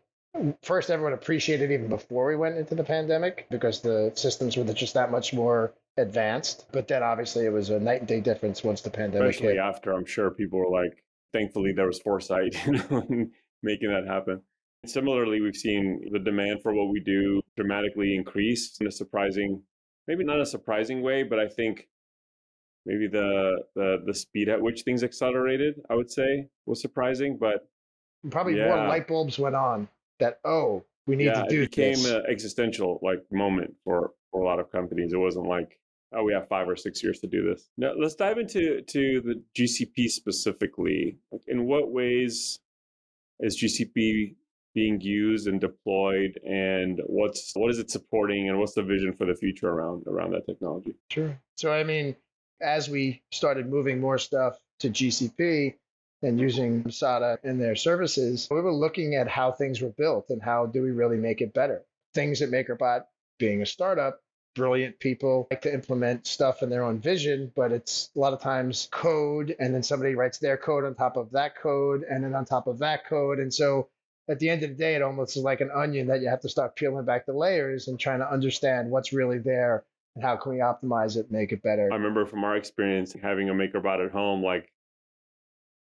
first 0.62 0.90
everyone 0.90 1.12
appreciated 1.12 1.70
even 1.70 1.88
before 1.88 2.26
we 2.26 2.36
went 2.36 2.56
into 2.56 2.74
the 2.74 2.84
pandemic 2.84 3.46
because 3.50 3.80
the 3.80 4.12
systems 4.14 4.56
were 4.56 4.64
just 4.72 4.94
that 4.94 5.10
much 5.10 5.32
more 5.32 5.74
advanced. 5.96 6.66
But 6.72 6.88
then 6.88 7.02
obviously 7.02 7.44
it 7.44 7.52
was 7.52 7.70
a 7.70 7.80
night 7.80 8.00
and 8.00 8.08
day 8.08 8.20
difference 8.20 8.62
once 8.62 8.82
the 8.82 8.90
pandemic 8.90 9.30
Especially 9.30 9.54
hit. 9.54 9.58
after, 9.58 9.92
I'm 9.92 10.06
sure 10.06 10.30
people 10.30 10.60
were 10.60 10.70
like, 10.70 11.04
thankfully 11.32 11.72
there 11.72 11.86
was 11.86 11.98
foresight 12.00 12.54
you 12.66 12.72
know, 12.72 13.26
making 13.62 13.90
that 13.90 14.06
happen. 14.06 14.42
Similarly, 14.86 15.40
we've 15.40 15.56
seen 15.56 16.10
the 16.12 16.18
demand 16.18 16.60
for 16.62 16.74
what 16.74 16.90
we 16.90 17.00
do 17.00 17.40
dramatically 17.56 18.14
increased 18.14 18.80
in 18.80 18.86
a 18.86 18.90
surprising, 18.90 19.62
maybe 20.06 20.24
not 20.24 20.40
a 20.40 20.46
surprising 20.46 21.02
way, 21.02 21.22
but 21.22 21.38
I 21.38 21.48
think 21.48 21.88
maybe 22.86 23.06
the 23.06 23.64
the 23.74 24.02
the 24.04 24.14
speed 24.14 24.48
at 24.48 24.60
which 24.60 24.82
things 24.82 25.02
accelerated, 25.02 25.80
I 25.90 25.94
would 25.94 26.10
say, 26.10 26.48
was 26.66 26.80
surprising. 26.80 27.38
But 27.38 27.68
probably 28.30 28.56
yeah. 28.56 28.68
more 28.68 28.88
light 28.88 29.08
bulbs 29.08 29.38
went 29.38 29.54
on 29.54 29.88
that 30.20 30.40
oh, 30.44 30.84
we 31.06 31.16
need 31.16 31.26
yeah, 31.26 31.42
to 31.42 31.48
do 31.48 31.58
this. 31.58 31.66
it 31.66 31.70
became 31.70 31.92
this. 31.94 32.06
an 32.06 32.24
existential 32.28 32.98
like 33.02 33.24
moment 33.30 33.74
for 33.84 34.12
for 34.30 34.42
a 34.42 34.44
lot 34.44 34.58
of 34.58 34.70
companies. 34.70 35.12
It 35.12 35.18
wasn't 35.18 35.46
like 35.46 35.78
oh, 36.14 36.22
we 36.22 36.32
have 36.32 36.48
five 36.48 36.68
or 36.68 36.76
six 36.76 37.02
years 37.02 37.18
to 37.20 37.26
do 37.26 37.42
this. 37.42 37.68
Now 37.76 37.92
let's 37.98 38.14
dive 38.14 38.38
into 38.38 38.82
to 38.82 39.20
the 39.20 39.42
GCP 39.58 40.08
specifically. 40.08 41.18
Like 41.32 41.42
In 41.48 41.66
what 41.66 41.90
ways 41.90 42.60
is 43.40 43.60
GCP 43.60 44.36
being 44.74 45.00
used 45.00 45.46
and 45.46 45.60
deployed 45.60 46.38
and 46.44 47.00
what's 47.06 47.52
what 47.54 47.70
is 47.70 47.78
it 47.78 47.90
supporting 47.90 48.48
and 48.48 48.58
what's 48.58 48.74
the 48.74 48.82
vision 48.82 49.12
for 49.12 49.26
the 49.26 49.34
future 49.34 49.68
around 49.68 50.04
around 50.06 50.32
that 50.32 50.46
technology 50.46 50.94
sure 51.10 51.38
so 51.56 51.72
i 51.72 51.84
mean 51.84 52.16
as 52.60 52.88
we 52.88 53.22
started 53.32 53.68
moving 53.68 54.00
more 54.00 54.18
stuff 54.18 54.58
to 54.80 54.90
gcp 54.90 55.74
and 56.24 56.40
using 56.40 56.90
SADA 56.90 57.38
in 57.44 57.58
their 57.58 57.76
services, 57.76 58.48
we 58.50 58.60
were 58.60 58.72
looking 58.72 59.14
at 59.14 59.28
how 59.28 59.52
things 59.52 59.80
were 59.80 59.92
built 59.96 60.30
and 60.30 60.42
how 60.42 60.66
do 60.66 60.82
we 60.82 60.90
really 60.90 61.18
make 61.18 61.40
it 61.40 61.52
better. 61.52 61.84
Things 62.14 62.40
at 62.42 62.48
MakerBot, 62.48 63.04
being 63.38 63.62
a 63.62 63.66
startup, 63.66 64.20
brilliant 64.54 64.98
people 65.00 65.48
like 65.50 65.62
to 65.62 65.74
implement 65.74 66.26
stuff 66.26 66.62
in 66.62 66.70
their 66.70 66.84
own 66.84 67.00
vision, 67.00 67.52
but 67.54 67.72
it's 67.72 68.10
a 68.16 68.18
lot 68.18 68.32
of 68.32 68.40
times 68.40 68.88
code, 68.90 69.54
and 69.58 69.74
then 69.74 69.82
somebody 69.82 70.14
writes 70.14 70.38
their 70.38 70.56
code 70.56 70.84
on 70.84 70.94
top 70.94 71.16
of 71.16 71.32
that 71.32 71.56
code, 71.56 72.04
and 72.08 72.24
then 72.24 72.34
on 72.34 72.44
top 72.44 72.66
of 72.66 72.78
that 72.78 73.06
code. 73.06 73.38
And 73.38 73.52
so 73.52 73.88
at 74.28 74.38
the 74.38 74.48
end 74.48 74.62
of 74.62 74.70
the 74.70 74.76
day, 74.76 74.94
it 74.94 75.02
almost 75.02 75.36
is 75.36 75.42
like 75.42 75.60
an 75.60 75.70
onion 75.74 76.06
that 76.06 76.20
you 76.20 76.28
have 76.28 76.40
to 76.40 76.48
start 76.48 76.76
peeling 76.76 77.04
back 77.04 77.26
the 77.26 77.32
layers 77.32 77.88
and 77.88 77.98
trying 77.98 78.20
to 78.20 78.30
understand 78.30 78.90
what's 78.90 79.12
really 79.12 79.38
there 79.38 79.84
and 80.14 80.24
how 80.24 80.36
can 80.36 80.52
we 80.52 80.58
optimize 80.58 81.16
it, 81.16 81.30
make 81.30 81.52
it 81.52 81.62
better. 81.62 81.88
I 81.92 81.96
remember 81.96 82.24
from 82.24 82.44
our 82.44 82.56
experience 82.56 83.14
having 83.20 83.50
a 83.50 83.54
MakerBot 83.54 84.04
at 84.04 84.12
home, 84.12 84.42
like 84.42 84.72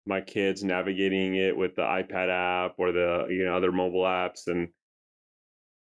my 0.06 0.22
kids 0.22 0.64
navigating 0.64 1.36
it 1.36 1.56
with 1.56 1.76
the 1.76 1.82
iPad 1.82 2.30
app 2.30 2.76
or 2.78 2.92
the 2.92 3.28
you 3.30 3.46
know 3.46 3.56
other 3.56 3.72
mobile 3.72 4.04
apps, 4.04 4.48
and 4.48 4.70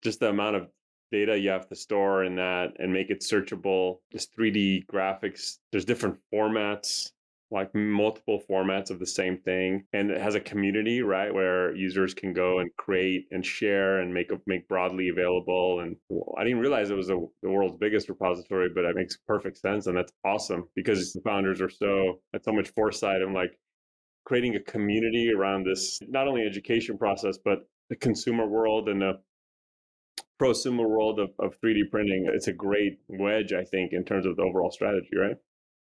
just 0.02 0.21
the 0.21 0.28
amount 0.28 0.57
of 0.57 0.69
data 1.12 1.38
you 1.38 1.50
have 1.50 1.69
to 1.69 1.76
store 1.76 2.25
in 2.25 2.37
that 2.37 2.75
and 2.78 2.92
make 2.92 3.11
it 3.11 3.21
searchable. 3.21 3.99
Just 4.11 4.37
3D 4.37 4.87
graphics. 4.87 5.59
There's 5.71 5.85
different 5.85 6.19
formats 6.33 7.11
like 7.50 7.75
multiple 7.75 8.40
formats 8.49 8.90
of 8.90 8.99
the 8.99 9.07
same 9.07 9.37
thing 9.38 9.85
and 9.92 10.11
it 10.11 10.21
has 10.21 10.35
a 10.35 10.40
community 10.40 11.02
right 11.02 11.33
where 11.35 11.75
users 11.75 12.14
can 12.14 12.33
go 12.33 12.61
and 12.61 12.71
create 12.76 13.26
and 13.33 13.45
share 13.45 14.00
and 14.00 14.12
make 14.14 14.30
make 14.47 14.69
broadly 14.69 15.09
available 15.09 15.80
and 15.80 15.97
i 16.38 16.45
didn't 16.45 16.61
realize 16.61 16.90
it 16.90 16.97
was 16.97 17.11
a, 17.11 17.19
the 17.42 17.50
world's 17.50 17.76
biggest 17.80 18.09
repository 18.09 18.69
but 18.75 18.85
it 18.85 18.95
makes 18.95 19.16
perfect 19.26 19.59
sense 19.59 19.87
and 19.87 19.97
that's 19.97 20.12
awesome 20.25 20.64
because 20.76 21.12
the 21.12 21.21
founders 21.23 21.61
are 21.61 21.71
so 21.71 22.21
had 22.33 22.45
so 22.45 22.52
much 22.52 22.69
foresight 22.71 23.21
and 23.21 23.35
like 23.35 23.59
creating 24.25 24.54
a 24.54 24.61
community 24.61 25.33
around 25.37 25.64
this 25.64 25.99
not 26.09 26.28
only 26.28 26.42
education 26.42 26.97
process 26.97 27.37
but 27.45 27.69
the 27.88 27.97
consumer 27.97 28.47
world 28.47 28.88
and 28.88 29.02
the 29.02 29.14
prosumer 30.40 30.88
world 30.88 31.19
of, 31.19 31.30
of 31.38 31.54
3d 31.61 31.90
printing. 31.90 32.26
It's 32.33 32.49
a 32.49 32.52
great 32.52 32.99
wedge 33.09 33.52
i 33.52 33.64
think 33.64 33.92
in 33.92 34.04
terms 34.04 34.25
of 34.25 34.37
the 34.37 34.42
overall 34.42 34.71
strategy 34.71 35.16
right 35.16 35.37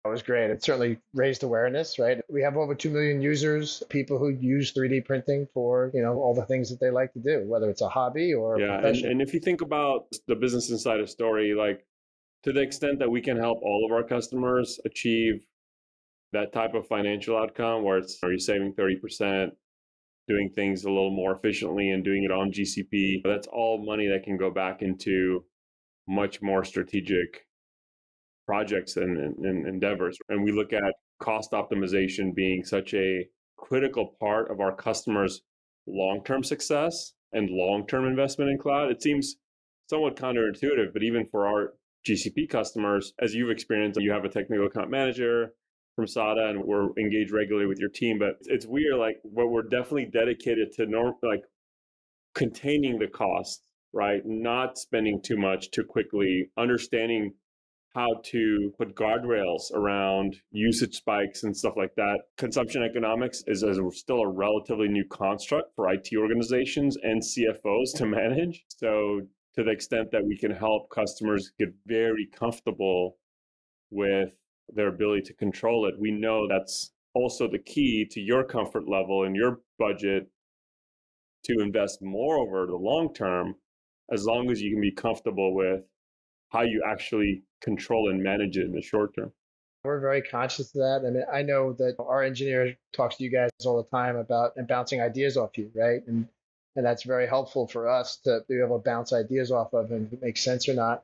was 0.09 0.23
great. 0.23 0.51
It 0.51 0.63
certainly 0.63 0.99
raised 1.15 1.43
awareness, 1.43 1.99
right? 1.99 2.21
We 2.29 2.43
have 2.43 2.57
over 2.57 2.75
2 2.75 2.91
million 2.91 3.23
users, 3.23 3.83
people 3.89 4.19
who 4.19 4.31
use 4.31 4.73
3D 4.73 5.05
printing 5.05 5.49
for, 5.55 5.91
you 5.95 6.03
know, 6.03 6.15
all 6.15 6.35
the 6.35 6.45
things 6.45 6.69
that 6.71 6.81
they 6.81 6.91
like 6.91 7.13
to 7.15 7.21
do, 7.21 7.45
whether 7.47 7.71
it's 7.71 7.83
a 7.83 7.89
hobby 7.89 8.35
or 8.35 8.61
yeah, 8.61 8.87
and, 8.87 8.97
and 8.97 9.23
if 9.23 9.33
you 9.33 9.41
think 9.41 9.61
about 9.61 10.07
the 10.29 10.35
business 10.35 10.71
insider 10.71 11.07
story, 11.07 11.55
like 11.55 11.85
to 12.45 12.53
the 12.53 12.61
extent 12.61 12.99
that 12.99 13.11
we 13.11 13.21
can 13.21 13.37
help 13.37 13.61
all 13.63 13.87
of 13.87 13.93
our 13.93 14.03
customers 14.03 14.81
achieve 14.85 15.47
that 16.33 16.53
type 16.53 16.75
of 16.75 16.87
financial 16.87 17.37
outcome 17.37 17.85
where 17.85 17.99
it's 17.99 18.19
are 18.23 18.33
you 18.33 18.39
saving 18.39 18.75
30%, 18.75 19.51
doing 20.29 20.51
things 20.51 20.85
a 20.85 20.89
little 20.89 21.15
more 21.15 21.33
efficiently 21.33 21.91
and 21.91 22.05
doing 22.05 22.25
it 22.25 22.33
on 22.33 22.51
GCP, 22.51 23.23
that's 23.25 23.47
all 23.47 23.85
money 23.85 24.09
that 24.09 24.25
can 24.25 24.37
go 24.37 24.51
back 24.51 24.83
into 24.83 25.45
much 26.09 26.43
more 26.43 26.65
strategic 26.65 27.47
projects 28.53 28.99
and, 28.99 29.17
and, 29.19 29.67
endeavors. 29.67 30.19
And 30.29 30.45
we 30.45 30.53
look 30.53 30.75
at 30.75 30.93
cost 31.23 31.53
optimization 31.53 32.35
being 32.35 32.63
such 32.65 32.93
a 32.93 33.27
critical 33.57 34.15
part 34.21 34.51
of 34.51 34.61
our 34.61 34.77
customers' 34.77 35.41
long 35.87 36.23
term 36.23 36.45
success 36.45 37.15
and 37.33 37.49
long 37.49 37.87
term 37.87 38.07
investment 38.07 38.51
in 38.51 38.59
cloud. 38.59 38.91
It 38.91 39.03
seems 39.03 39.37
somewhat 39.89 40.17
counterintuitive, 40.17 40.93
but 40.93 41.03
even 41.03 41.27
for 41.31 41.47
our 41.47 41.73
GCP 42.07 42.51
customers, 42.51 43.15
as 43.23 43.35
you've 43.35 43.51
experienced, 43.51 43.99
you 43.99 44.13
have 44.13 44.27
a 44.27 44.29
technical 44.29 44.67
account 44.67 44.91
manager 44.91 45.55
from 45.97 46.07
SADA 46.07 46.51
and 46.51 46.63
we're 46.63 46.91
engaged 46.99 47.33
regularly 47.33 47.67
with 47.67 47.79
your 47.79 47.89
team. 47.89 48.19
But 48.19 48.37
it's 48.43 48.67
weird, 48.67 48.99
like, 48.99 49.17
what 49.23 49.49
we're 49.49 49.63
definitely 49.63 50.11
dedicated 50.13 50.73
to 50.73 50.85
norm, 50.85 51.15
like 51.23 51.45
containing 52.35 52.99
the 52.99 53.09
costs, 53.09 53.63
right? 53.95 54.21
Not 54.27 54.77
spending 54.77 55.23
too 55.23 55.39
much 55.39 55.71
too 55.71 55.85
quickly, 55.85 56.51
understanding 56.59 57.33
how 57.95 58.21
to 58.25 58.73
put 58.79 58.95
guardrails 58.95 59.73
around 59.75 60.37
usage 60.51 60.95
spikes 60.95 61.43
and 61.43 61.57
stuff 61.57 61.75
like 61.77 61.95
that. 61.97 62.21
Consumption 62.39 62.83
economics 62.83 63.43
is, 63.47 63.63
is 63.63 63.79
still 63.93 64.21
a 64.21 64.29
relatively 64.29 64.89
new 64.89 65.05
construct 65.11 65.75
for 65.77 65.93
IT 65.93 66.09
organizations 66.17 66.97
and 67.03 67.23
CFOs 67.23 67.95
to 67.97 68.07
manage. 68.07 68.65
So, 68.69 69.21
to 69.55 69.63
the 69.63 69.71
extent 69.71 70.11
that 70.13 70.25
we 70.25 70.39
can 70.39 70.51
help 70.51 70.89
customers 70.89 71.53
get 71.59 71.69
very 71.85 72.27
comfortable 72.35 73.19
with 73.91 74.31
their 74.75 74.89
ability 74.89 75.23
to 75.23 75.35
control 75.35 75.87
it, 75.87 75.95
we 75.99 76.11
know 76.11 76.49
that's 76.49 76.93
also 77.13 77.47
the 77.47 77.59
key 77.59 78.07
to 78.11 78.21
your 78.21 78.45
comfort 78.45 78.89
level 78.89 79.25
and 79.25 79.37
your 79.37 79.61
budget 79.79 80.29
to 81.45 81.61
invest 81.61 81.99
more 82.01 82.39
over 82.39 82.67
the 82.67 82.77
long 82.77 83.13
term, 83.13 83.55
as 84.11 84.25
long 84.25 84.51
as 84.51 84.63
you 84.63 84.71
can 84.73 84.81
be 84.81 84.93
comfortable 84.93 85.55
with 85.55 85.83
how 86.53 86.63
you 86.63 86.83
actually 86.87 87.43
control 87.63 88.11
and 88.11 88.23
manage 88.23 88.59
it 88.59 88.67
in 88.67 88.73
the 88.73 88.83
short 88.83 89.15
term. 89.15 89.33
We're 89.85 90.01
very 90.01 90.23
conscious 90.23 90.75
of 90.75 90.81
that. 90.81 91.03
I 91.05 91.11
mean, 91.11 91.25
I 91.33 91.43
know 91.43 91.73
that 91.73 91.97
our 91.99 92.23
engineer 92.23 92.77
talks 92.93 93.17
to 93.17 93.25
you 93.25 93.31
guys 93.31 93.51
all 93.65 93.83
the 93.83 93.97
time 93.97 94.17
about 94.17 94.53
and 94.57 94.69
bouncing 94.69 95.01
ideas 95.01 95.37
off 95.37 95.59
you, 95.59 95.71
right? 95.75 96.07
And 96.07 96.29
and 96.77 96.87
that's 96.87 97.03
very 97.03 97.27
helpful 97.27 97.67
for 97.67 97.89
us 97.89 98.17
to 98.25 98.45
be 98.49 98.61
able 98.61 98.79
to 98.79 98.85
bounce 98.85 99.13
ideas 99.13 99.51
off 99.51 99.75
of 99.75 99.91
and 99.91 100.07
if 100.07 100.13
it 100.15 100.23
makes 100.23 100.43
sense 100.43 100.69
or 100.69 100.75
not. 100.75 101.03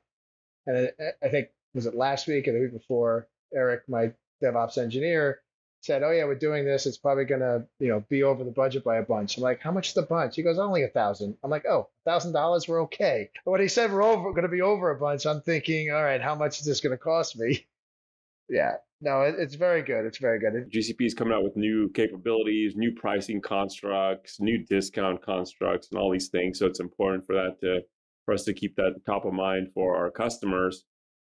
And 0.66 0.90
I, 0.98 1.26
I 1.26 1.28
think 1.28 1.48
was 1.74 1.86
it 1.86 1.94
last 1.94 2.26
week 2.26 2.48
or 2.48 2.52
the 2.52 2.60
week 2.60 2.72
before, 2.72 3.26
Eric, 3.54 3.82
my 3.88 4.12
DevOps 4.42 4.78
engineer, 4.78 5.40
said, 5.80 6.02
"Oh 6.02 6.10
yeah, 6.10 6.24
we're 6.24 6.34
doing 6.34 6.64
this. 6.64 6.86
It's 6.86 6.98
probably 6.98 7.24
gonna, 7.24 7.66
you 7.78 7.88
know, 7.88 8.04
be 8.08 8.22
over 8.22 8.44
the 8.44 8.50
budget 8.50 8.84
by 8.84 8.96
a 8.96 9.02
bunch." 9.02 9.36
I'm 9.36 9.42
like, 9.42 9.60
"How 9.60 9.72
much 9.72 9.88
is 9.88 9.94
the 9.94 10.02
bunch?" 10.02 10.36
He 10.36 10.42
goes, 10.42 10.58
"Only 10.58 10.82
a 10.82 10.88
thousand. 10.88 11.36
I'm 11.42 11.50
like, 11.50 11.66
"Oh, 11.66 11.88
a 12.06 12.10
thousand 12.10 12.32
dollars, 12.32 12.68
we're 12.68 12.82
okay." 12.82 13.30
But 13.44 13.52
when 13.52 13.60
he 13.60 13.68
said 13.68 13.92
we're 13.92 14.02
over, 14.02 14.30
going 14.30 14.42
to 14.42 14.48
be 14.48 14.62
over 14.62 14.90
a 14.90 14.98
bunch, 14.98 15.26
I'm 15.26 15.40
thinking, 15.42 15.90
"All 15.90 16.02
right, 16.02 16.20
how 16.20 16.34
much 16.34 16.60
is 16.60 16.66
this 16.66 16.80
going 16.80 16.96
to 16.96 17.02
cost 17.02 17.38
me?" 17.38 17.66
yeah, 18.48 18.76
no, 19.00 19.22
it, 19.22 19.36
it's 19.38 19.54
very 19.54 19.82
good. 19.82 20.04
It's 20.04 20.18
very 20.18 20.38
good. 20.38 20.70
GCP 20.72 21.06
is 21.06 21.14
coming 21.14 21.32
out 21.32 21.44
with 21.44 21.56
new 21.56 21.90
capabilities, 21.90 22.74
new 22.76 22.92
pricing 22.92 23.40
constructs, 23.40 24.40
new 24.40 24.64
discount 24.64 25.22
constructs, 25.22 25.88
and 25.90 26.00
all 26.00 26.10
these 26.10 26.28
things. 26.28 26.58
So 26.58 26.66
it's 26.66 26.80
important 26.80 27.26
for 27.26 27.34
that 27.34 27.60
to 27.60 27.80
for 28.24 28.34
us 28.34 28.44
to 28.44 28.52
keep 28.52 28.76
that 28.76 28.94
top 29.06 29.24
of 29.24 29.32
mind 29.32 29.68
for 29.72 29.96
our 29.96 30.10
customers. 30.10 30.84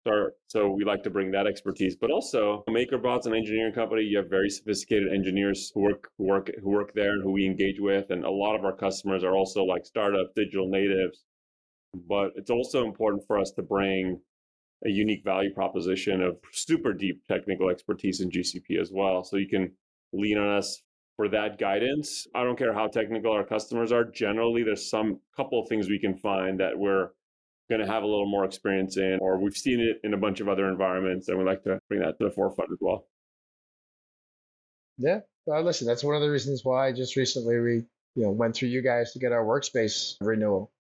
So, 0.06 0.30
so 0.48 0.70
we 0.70 0.84
like 0.84 1.04
to 1.04 1.10
bring 1.10 1.32
that 1.32 1.48
expertise, 1.48 1.96
but 1.96 2.12
also 2.12 2.64
MakerBot's 2.70 3.26
an 3.26 3.34
engineering 3.34 3.74
company. 3.74 4.04
You 4.04 4.18
have 4.18 4.30
very 4.30 4.50
sophisticated 4.50 5.14
engineers 5.14 5.72
who 5.74 5.82
work 5.82 6.10
who 6.18 6.26
work 6.26 6.52
who 6.62 6.70
work 6.72 6.94
there 6.94 7.14
and 7.14 7.24
who 7.24 7.32
we 7.32 7.46
engage 7.46 7.80
with, 7.80 8.10
and 8.10 8.26
a 8.26 8.30
lot 8.30 8.56
of 8.56 8.66
our 8.66 8.76
customers 8.76 9.24
are 9.24 9.34
also 9.34 9.64
like 9.64 9.86
startup 9.86 10.34
digital 10.36 10.68
natives. 10.68 11.24
But 11.94 12.32
it's 12.36 12.50
also 12.50 12.84
important 12.84 13.24
for 13.28 13.40
us 13.40 13.52
to 13.52 13.62
bring 13.62 14.20
a 14.86 14.90
unique 14.90 15.24
value 15.24 15.54
proposition 15.54 16.22
of 16.22 16.38
super 16.52 16.92
deep 16.94 17.26
technical 17.26 17.70
expertise 17.70 18.20
in 18.20 18.30
GCP 18.30 18.82
as 18.82 18.92
well. 18.92 19.24
So 19.24 19.38
you 19.38 19.48
can 19.48 19.72
lean 20.12 20.38
on 20.38 20.58
us 20.58 20.82
for 21.16 21.30
that 21.30 21.58
guidance. 21.60 22.28
I 22.36 22.44
don't 22.44 22.58
care 22.58 22.74
how 22.74 22.88
technical 22.88 23.32
our 23.32 23.46
customers 23.46 23.92
are. 23.92 24.04
Generally, 24.04 24.64
there's 24.64 24.90
some 24.90 25.20
couple 25.38 25.62
of 25.62 25.70
things 25.70 25.88
we 25.88 26.00
can 26.00 26.18
find 26.18 26.60
that 26.60 26.78
we're 26.78 27.10
going 27.70 27.82
to 27.82 27.88
have 27.88 28.04
a 28.04 28.08
little 28.08 28.30
more 28.30 28.46
experience 28.46 28.98
in, 28.98 29.20
or 29.22 29.40
we've 29.40 29.58
seen 29.58 29.80
it 29.80 30.00
in 30.04 30.14
a 30.14 30.18
bunch 30.18 30.40
of 30.40 30.50
other 30.50 30.68
environments, 30.70 31.28
and 31.28 31.38
we 31.38 31.46
like 31.46 31.64
to 31.64 31.80
bring 31.90 32.02
that 32.02 32.18
to 32.20 32.26
the 32.26 32.32
forefront 32.32 32.72
as 32.72 32.78
well. 32.82 33.08
Yeah, 34.98 35.22
listen, 35.48 35.88
that's 35.88 36.04
one 36.04 36.16
of 36.16 36.22
the 36.22 36.30
reasons 36.30 36.64
why 36.64 36.92
just 36.92 37.16
recently 37.16 37.60
we, 37.60 37.74
you 38.16 38.24
know, 38.24 38.32
went 38.32 38.56
through 38.56 38.70
you 38.70 38.82
guys 38.82 39.14
to 39.14 39.20
get 39.20 39.32
our 39.32 39.44
workspace 39.44 40.16
renewal. 40.22 40.72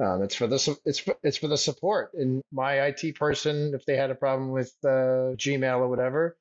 Um, 0.00 0.22
it's 0.22 0.36
for 0.36 0.46
the 0.46 0.78
it's 0.84 1.02
it's 1.24 1.38
for 1.38 1.48
the 1.48 1.56
support. 1.56 2.12
And 2.14 2.40
my 2.52 2.86
IT 2.86 3.16
person, 3.16 3.74
if 3.74 3.84
they 3.84 3.96
had 3.96 4.10
a 4.10 4.14
problem 4.14 4.50
with 4.50 4.72
uh, 4.84 5.34
Gmail 5.34 5.78
or 5.78 5.88
whatever, 5.88 6.36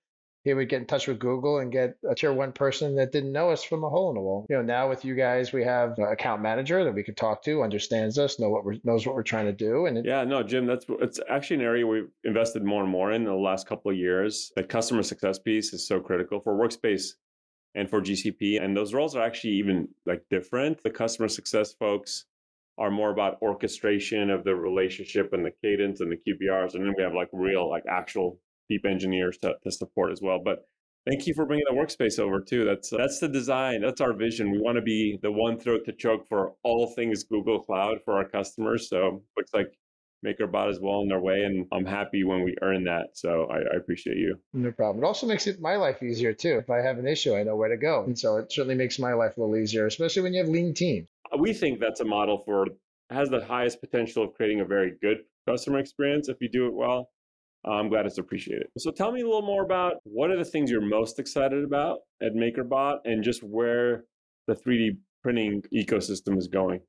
he 0.47 0.53
would 0.53 0.69
get 0.69 0.79
in 0.79 0.87
touch 0.87 1.07
with 1.07 1.19
Google 1.19 1.59
and 1.59 1.71
get 1.71 1.97
a 2.09 2.15
tier 2.15 2.31
one 2.31 2.53
person 2.53 2.95
that 2.95 3.11
didn't 3.11 3.33
know 3.33 3.49
us 3.49 3.63
from 3.63 3.83
a 3.83 3.89
hole 3.89 4.09
in 4.09 4.15
the 4.15 4.21
wall. 4.21 4.45
You 4.49 4.55
know, 4.55 4.61
now 4.61 4.87
with 4.87 5.03
you 5.03 5.13
guys, 5.13 5.51
we 5.51 5.63
have 5.63 5.97
an 5.97 6.05
account 6.05 6.41
manager 6.41 6.83
that 6.85 6.93
we 6.93 7.03
could 7.03 7.17
talk 7.17 7.43
to, 7.43 7.63
understands 7.63 8.17
us, 8.17 8.39
know 8.39 8.49
what 8.49 8.63
we're, 8.63 8.77
knows 8.85 9.05
what 9.05 9.13
we're 9.13 9.23
trying 9.23 9.47
to 9.47 9.51
do. 9.51 9.87
And 9.87 9.97
it, 9.97 10.05
yeah, 10.05 10.23
no, 10.23 10.43
Jim, 10.43 10.65
that's 10.65 10.85
it's 11.01 11.19
actually 11.29 11.57
an 11.57 11.63
area 11.63 11.85
we've 11.85 12.09
invested 12.23 12.63
more 12.63 12.81
and 12.81 12.91
more 12.91 13.11
in 13.11 13.25
the 13.25 13.33
last 13.33 13.67
couple 13.67 13.91
of 13.91 13.97
years. 13.97 14.51
The 14.55 14.63
customer 14.63 15.03
success 15.03 15.37
piece 15.37 15.73
is 15.73 15.85
so 15.85 15.99
critical 15.99 16.39
for 16.39 16.57
Workspace 16.57 17.11
and 17.75 17.89
for 17.89 18.01
GCP, 18.01 18.63
and 18.63 18.75
those 18.75 18.93
roles 18.93 19.15
are 19.15 19.23
actually 19.23 19.53
even 19.53 19.89
like 20.05 20.23
different. 20.29 20.81
The 20.81 20.91
customer 20.91 21.27
success 21.27 21.73
folks 21.73 22.25
are 22.77 22.91
more 22.91 23.09
about 23.09 23.41
orchestration 23.41 24.29
of 24.29 24.43
the 24.43 24.55
relationship 24.55 25.33
and 25.33 25.43
the 25.43 25.51
cadence 25.61 25.99
and 25.99 26.11
the 26.11 26.15
QBRs, 26.17 26.73
and 26.73 26.85
then 26.85 26.93
we 26.95 27.03
have 27.03 27.13
like 27.13 27.29
real 27.33 27.69
like 27.69 27.83
actual 27.89 28.39
deep 28.69 28.85
engineers 28.85 29.37
to, 29.39 29.55
to 29.63 29.71
support 29.71 30.11
as 30.11 30.21
well. 30.21 30.39
But 30.43 30.65
thank 31.07 31.27
you 31.27 31.33
for 31.33 31.45
bringing 31.45 31.65
the 31.69 31.75
workspace 31.75 32.19
over 32.19 32.41
too. 32.41 32.65
That's 32.65 32.89
that's 32.89 33.19
the 33.19 33.27
design. 33.27 33.81
That's 33.81 34.01
our 34.01 34.13
vision. 34.13 34.51
We 34.51 34.59
want 34.59 34.77
to 34.77 34.81
be 34.81 35.19
the 35.21 35.31
one 35.31 35.59
throat 35.59 35.81
to 35.85 35.93
choke 35.93 36.27
for 36.27 36.53
all 36.63 36.87
things 36.95 37.23
Google 37.23 37.61
Cloud 37.61 37.99
for 38.03 38.15
our 38.15 38.27
customers. 38.27 38.89
So 38.89 39.23
looks 39.35 39.53
like 39.53 39.73
MakerBot 40.25 40.71
is 40.71 40.79
well 40.79 40.95
on 40.95 41.07
their 41.07 41.19
way, 41.19 41.43
and 41.43 41.67
I'm 41.71 41.85
happy 41.85 42.23
when 42.23 42.43
we 42.43 42.55
earn 42.61 42.83
that. 42.85 43.09
So 43.13 43.47
I, 43.51 43.57
I, 43.57 43.77
appreciate 43.77 44.17
you. 44.17 44.35
No 44.53 44.71
problem. 44.71 45.03
It 45.03 45.07
also 45.07 45.27
makes 45.27 45.45
it 45.45 45.61
my 45.61 45.75
life 45.75 46.01
easier 46.01 46.33
too. 46.33 46.57
If 46.57 46.69
I 46.69 46.77
have 46.77 46.97
an 46.97 47.07
issue, 47.07 47.35
I 47.35 47.43
know 47.43 47.55
where 47.55 47.69
to 47.69 47.77
go, 47.77 48.03
and 48.03 48.17
so 48.17 48.37
it 48.37 48.51
certainly 48.51 48.75
makes 48.75 48.97
my 48.97 49.13
life 49.13 49.37
a 49.37 49.41
little 49.41 49.55
easier, 49.55 49.85
especially 49.85 50.23
when 50.23 50.33
you 50.33 50.39
have 50.39 50.49
lean 50.49 50.73
teams. 50.73 51.07
Uh, 51.31 51.37
we 51.37 51.53
think 51.53 51.79
that's 51.79 51.99
a 51.99 52.05
model 52.05 52.41
for 52.45 52.65
has 53.09 53.29
the 53.29 53.45
highest 53.45 53.79
potential 53.79 54.23
of 54.23 54.33
creating 54.33 54.59
a 54.59 54.65
very 54.65 54.93
good 55.01 55.19
customer 55.47 55.79
experience 55.79 56.27
if 56.29 56.37
you 56.41 56.49
do 56.49 56.67
it 56.67 56.73
well. 56.73 57.09
I'm 57.65 57.89
glad 57.89 58.05
it's 58.05 58.17
appreciated. 58.17 58.67
So 58.77 58.91
tell 58.91 59.11
me 59.11 59.21
a 59.21 59.25
little 59.25 59.41
more 59.41 59.63
about 59.63 59.95
what 60.03 60.31
are 60.31 60.37
the 60.37 60.45
things 60.45 60.71
you're 60.71 60.81
most 60.81 61.19
excited 61.19 61.63
about 61.63 61.99
at 62.21 62.33
MakerBot 62.33 62.99
and 63.05 63.23
just 63.23 63.43
where 63.43 64.05
the 64.47 64.55
3D 64.55 64.97
printing 65.21 65.63
ecosystem 65.73 66.37
is 66.37 66.47
going. 66.47 66.81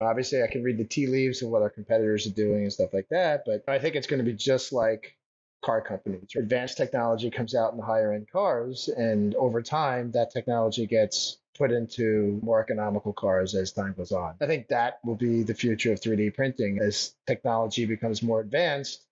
Obviously, 0.00 0.42
I 0.42 0.46
can 0.46 0.62
read 0.62 0.78
the 0.78 0.84
tea 0.84 1.06
leaves 1.06 1.42
and 1.42 1.50
what 1.50 1.62
our 1.62 1.70
competitors 1.70 2.26
are 2.26 2.34
doing 2.34 2.62
and 2.62 2.72
stuff 2.72 2.92
like 2.92 3.08
that, 3.10 3.44
but 3.46 3.64
I 3.68 3.78
think 3.78 3.96
it's 3.96 4.06
going 4.06 4.18
to 4.18 4.24
be 4.24 4.36
just 4.36 4.72
like 4.72 5.16
car 5.64 5.80
companies. 5.80 6.28
Advanced 6.36 6.76
technology 6.76 7.30
comes 7.30 7.54
out 7.54 7.72
in 7.72 7.78
the 7.78 7.84
higher 7.84 8.12
end 8.12 8.28
cars, 8.30 8.88
and 8.88 9.34
over 9.36 9.62
time, 9.62 10.10
that 10.12 10.30
technology 10.30 10.86
gets 10.86 11.38
put 11.56 11.70
into 11.70 12.38
more 12.42 12.60
economical 12.60 13.12
cars 13.12 13.54
as 13.54 13.72
time 13.72 13.94
goes 13.96 14.12
on. 14.12 14.34
I 14.40 14.46
think 14.46 14.68
that 14.68 14.98
will 15.04 15.14
be 15.14 15.42
the 15.42 15.54
future 15.54 15.92
of 15.92 16.00
3D 16.00 16.34
printing 16.34 16.80
as 16.80 17.14
technology 17.26 17.86
becomes 17.86 18.22
more 18.22 18.40
advanced 18.40 19.02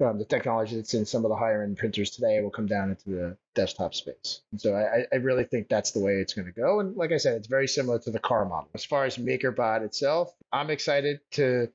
um, 0.00 0.18
the 0.18 0.24
technology 0.24 0.76
that's 0.76 0.94
in 0.94 1.06
some 1.06 1.24
of 1.24 1.30
the 1.30 1.36
higher 1.36 1.62
end 1.62 1.76
printers 1.76 2.10
today 2.10 2.40
will 2.40 2.50
come 2.50 2.66
down 2.66 2.90
into 2.90 3.10
the 3.10 3.36
desktop 3.54 3.94
space. 3.94 4.40
And 4.52 4.60
so 4.60 4.74
I, 4.74 5.06
I 5.12 5.18
really 5.18 5.44
think 5.44 5.68
that's 5.68 5.90
the 5.90 6.00
way 6.00 6.14
it's 6.14 6.34
going 6.34 6.46
to 6.46 6.52
go. 6.52 6.80
And 6.80 6.96
like 6.96 7.12
I 7.12 7.16
said, 7.16 7.36
it's 7.36 7.48
very 7.48 7.68
similar 7.68 7.98
to 8.00 8.10
the 8.10 8.18
car 8.18 8.44
model. 8.44 8.68
As 8.74 8.84
far 8.84 9.04
as 9.04 9.16
MakerBot 9.16 9.82
itself, 9.82 10.32
I'm 10.52 10.70
excited 10.70 11.20
to 11.32 11.68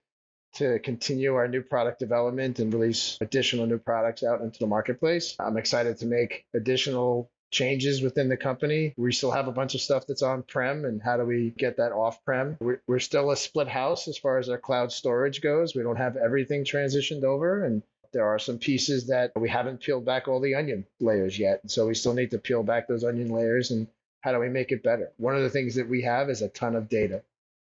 to 0.56 0.78
continue 0.80 1.34
our 1.34 1.48
new 1.48 1.64
product 1.64 1.98
development 1.98 2.60
and 2.60 2.72
release 2.72 3.18
additional 3.22 3.66
new 3.66 3.80
products 3.80 4.24
out 4.24 4.42
into 4.42 4.60
the 4.60 4.68
marketplace. 4.68 5.36
I'm 5.40 5.58
excited 5.58 5.98
to 5.98 6.06
make 6.06 6.46
additional 6.54 7.32
changes 7.50 8.02
within 8.02 8.30
the 8.30 8.38
company. 8.38 8.94
We 8.98 9.14
still 9.14 9.32
have 9.32 9.48
a 9.48 9.52
bunch 9.52 9.76
of 9.76 9.82
stuff 9.82 10.06
that's 10.08 10.22
on 10.22 10.44
prem, 10.44 10.86
and 10.86 11.02
how 11.02 11.18
do 11.18 11.24
we 11.24 11.54
get 11.58 11.78
that 11.78 11.92
off 11.92 12.24
prem? 12.24 12.58
We're, 12.60 12.82
we're 12.88 13.00
still 13.00 13.32
a 13.32 13.38
split 13.38 13.68
house 13.68 14.08
as 14.08 14.18
far 14.18 14.38
as 14.38 14.50
our 14.50 14.58
cloud 14.58 14.92
storage 14.92 15.42
goes. 15.42 15.76
We 15.76 15.84
don't 15.84 15.96
have 15.96 16.18
everything 16.18 16.66
transitioned 16.66 17.24
over, 17.24 17.64
and 17.64 17.82
there 18.14 18.28
are 18.28 18.40
some 18.40 18.58
pieces 18.58 19.08
that 19.08 19.32
we 19.36 19.50
haven't 19.50 19.82
peeled 19.82 20.06
back 20.06 20.28
all 20.28 20.40
the 20.40 20.56
onion 20.56 20.86
layers 21.00 21.38
yet. 21.38 21.60
So 21.70 21.88
we 21.88 21.96
still 21.96 22.14
need 22.14 22.32
to 22.32 22.38
peel 22.38 22.64
back 22.64 22.88
those 22.88 23.04
onion 23.04 23.30
layers 23.30 23.72
and 23.72 23.88
how 24.22 24.32
do 24.32 24.40
we 24.40 24.50
make 24.50 24.72
it 24.72 24.84
better? 24.84 25.12
One 25.18 25.36
of 25.36 25.42
the 25.42 25.50
things 25.50 25.76
that 25.76 25.90
we 25.90 26.02
have 26.04 26.30
is 26.30 26.42
a 26.42 26.48
ton 26.50 26.76
of 26.76 26.88
data 26.88 27.24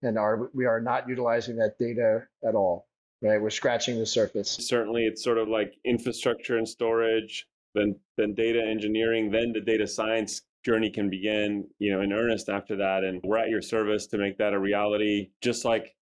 and 0.02 0.18
are 0.18 0.50
we 0.52 0.66
are 0.66 0.80
not 0.80 1.08
utilizing 1.08 1.56
that 1.56 1.78
data 1.78 2.26
at 2.46 2.54
all. 2.54 2.86
Right? 3.22 3.40
We're 3.40 3.50
scratching 3.50 3.98
the 3.98 4.06
surface. 4.06 4.50
Certainly 4.50 5.06
it's 5.06 5.24
sort 5.24 5.38
of 5.38 5.48
like 5.48 5.74
infrastructure 5.84 6.58
and 6.58 6.68
storage, 6.68 7.46
then 7.74 7.96
then 8.18 8.34
data 8.34 8.62
engineering, 8.62 9.30
then 9.30 9.52
the 9.52 9.60
data 9.60 9.86
science 9.86 10.42
journey 10.64 10.90
can 10.90 11.10
begin, 11.10 11.66
you 11.78 11.92
know, 11.92 12.00
in 12.02 12.12
earnest 12.12 12.48
after 12.48 12.76
that. 12.76 13.04
And 13.04 13.20
we're 13.24 13.38
at 13.38 13.48
your 13.48 13.62
service 13.62 14.06
to 14.08 14.18
make 14.18 14.38
that 14.38 14.52
a 14.52 14.58
reality. 14.58 15.30
Just 15.40 15.64
like 15.64 15.94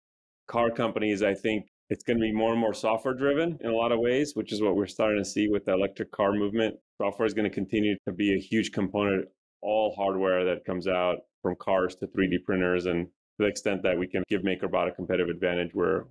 car 0.47 0.71
companies, 0.71 1.23
I 1.23 1.35
think 1.35 1.70
it's 1.91 2.05
going 2.05 2.17
to 2.17 2.23
be 2.23 2.33
more 2.33 2.53
and 2.53 2.61
more 2.61 2.73
software 2.73 3.15
driven 3.15 3.59
in 3.61 3.71
a 3.71 3.75
lot 3.75 3.91
of 3.91 3.99
ways, 3.99 4.35
which 4.35 4.53
is 4.53 4.63
what 4.63 4.77
we're 4.77 4.87
starting 4.87 5.23
to 5.23 5.29
see 5.29 5.49
with 5.49 5.65
the 5.65 5.73
electric 5.73 6.13
car 6.13 6.33
movement. 6.33 6.77
Software 6.99 7.27
is 7.27 7.35
going 7.35 7.49
to 7.49 7.55
continue 7.55 7.97
to 8.07 8.13
be 8.13 8.35
a 8.35 8.39
huge 8.39 8.71
component. 8.71 9.27
All 9.61 9.93
hardware 9.97 10.45
that 10.45 10.65
comes 10.65 10.87
out 10.87 11.19
from 11.43 11.57
cars 11.57 11.97
to 11.97 12.07
3D 12.07 12.45
printers, 12.45 12.87
and 12.87 13.07
to 13.07 13.11
the 13.41 13.47
extent 13.47 13.83
that 13.83 13.99
we 13.99 14.07
can 14.07 14.23
give 14.29 14.43
MakerBot 14.43 14.89
a 14.89 14.93
competitive 14.93 15.29
advantage, 15.29 15.73
we're 15.75 16.05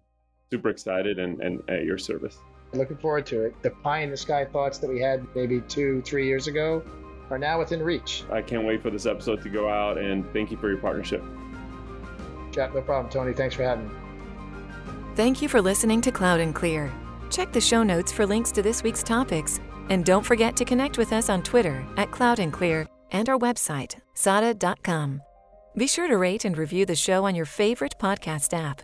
super 0.51 0.69
excited 0.69 1.17
and, 1.17 1.41
and 1.41 1.61
at 1.69 1.85
your 1.85 1.97
service. 1.97 2.37
Looking 2.73 2.97
forward 2.97 3.25
to 3.27 3.45
it. 3.45 3.55
The 3.63 3.71
pie 3.71 4.01
in 4.01 4.11
the 4.11 4.17
sky 4.17 4.45
thoughts 4.45 4.77
that 4.79 4.89
we 4.89 4.99
had 4.99 5.25
maybe 5.33 5.61
two, 5.61 6.03
three 6.03 6.27
years 6.27 6.47
ago 6.47 6.83
are 7.31 7.39
now 7.39 7.57
within 7.57 7.81
reach. 7.81 8.23
I 8.31 8.41
can't 8.41 8.65
wait 8.65 8.83
for 8.83 8.89
this 8.89 9.05
episode 9.05 9.41
to 9.43 9.49
go 9.49 9.69
out, 9.69 9.97
and 9.97 10.31
thank 10.33 10.51
you 10.51 10.57
for 10.57 10.69
your 10.69 10.79
partnership. 10.79 11.23
Chat, 12.51 12.75
no 12.75 12.81
problem, 12.81 13.11
Tony. 13.11 13.33
Thanks 13.33 13.55
for 13.55 13.63
having 13.63 13.87
me. 13.87 14.09
Thank 15.19 15.41
you 15.41 15.49
for 15.49 15.62
listening 15.62 15.99
to 16.03 16.13
Cloud 16.13 16.39
and 16.39 16.55
Clear. 16.55 16.89
Check 17.29 17.51
the 17.51 17.60
show 17.60 17.84
notes 17.84 18.10
for 18.10 18.25
links 18.25 18.53
to 18.53 18.62
this 18.62 18.84
week's 18.84 19.03
topics. 19.03 19.60
And 19.89 20.05
don't 20.05 20.25
forget 20.25 20.55
to 20.55 20.63
connect 20.63 20.97
with 20.97 21.12
us 21.12 21.29
on 21.29 21.43
Twitter 21.43 21.86
at 21.97 22.10
Cloud 22.10 22.39
and 22.39 22.53
Clear 22.53 22.88
and 23.12 23.27
our 23.27 23.38
website, 23.38 23.95
sada.com. 24.13 25.21
Be 25.75 25.88
sure 25.88 26.08
to 26.08 26.15
rate 26.15 26.45
and 26.45 26.58
review 26.58 26.86
the 26.86 26.95
show 26.95 27.25
on 27.25 27.36
your 27.36 27.43
favorite 27.43 27.95
podcast 27.99 28.53
app. 28.58 28.82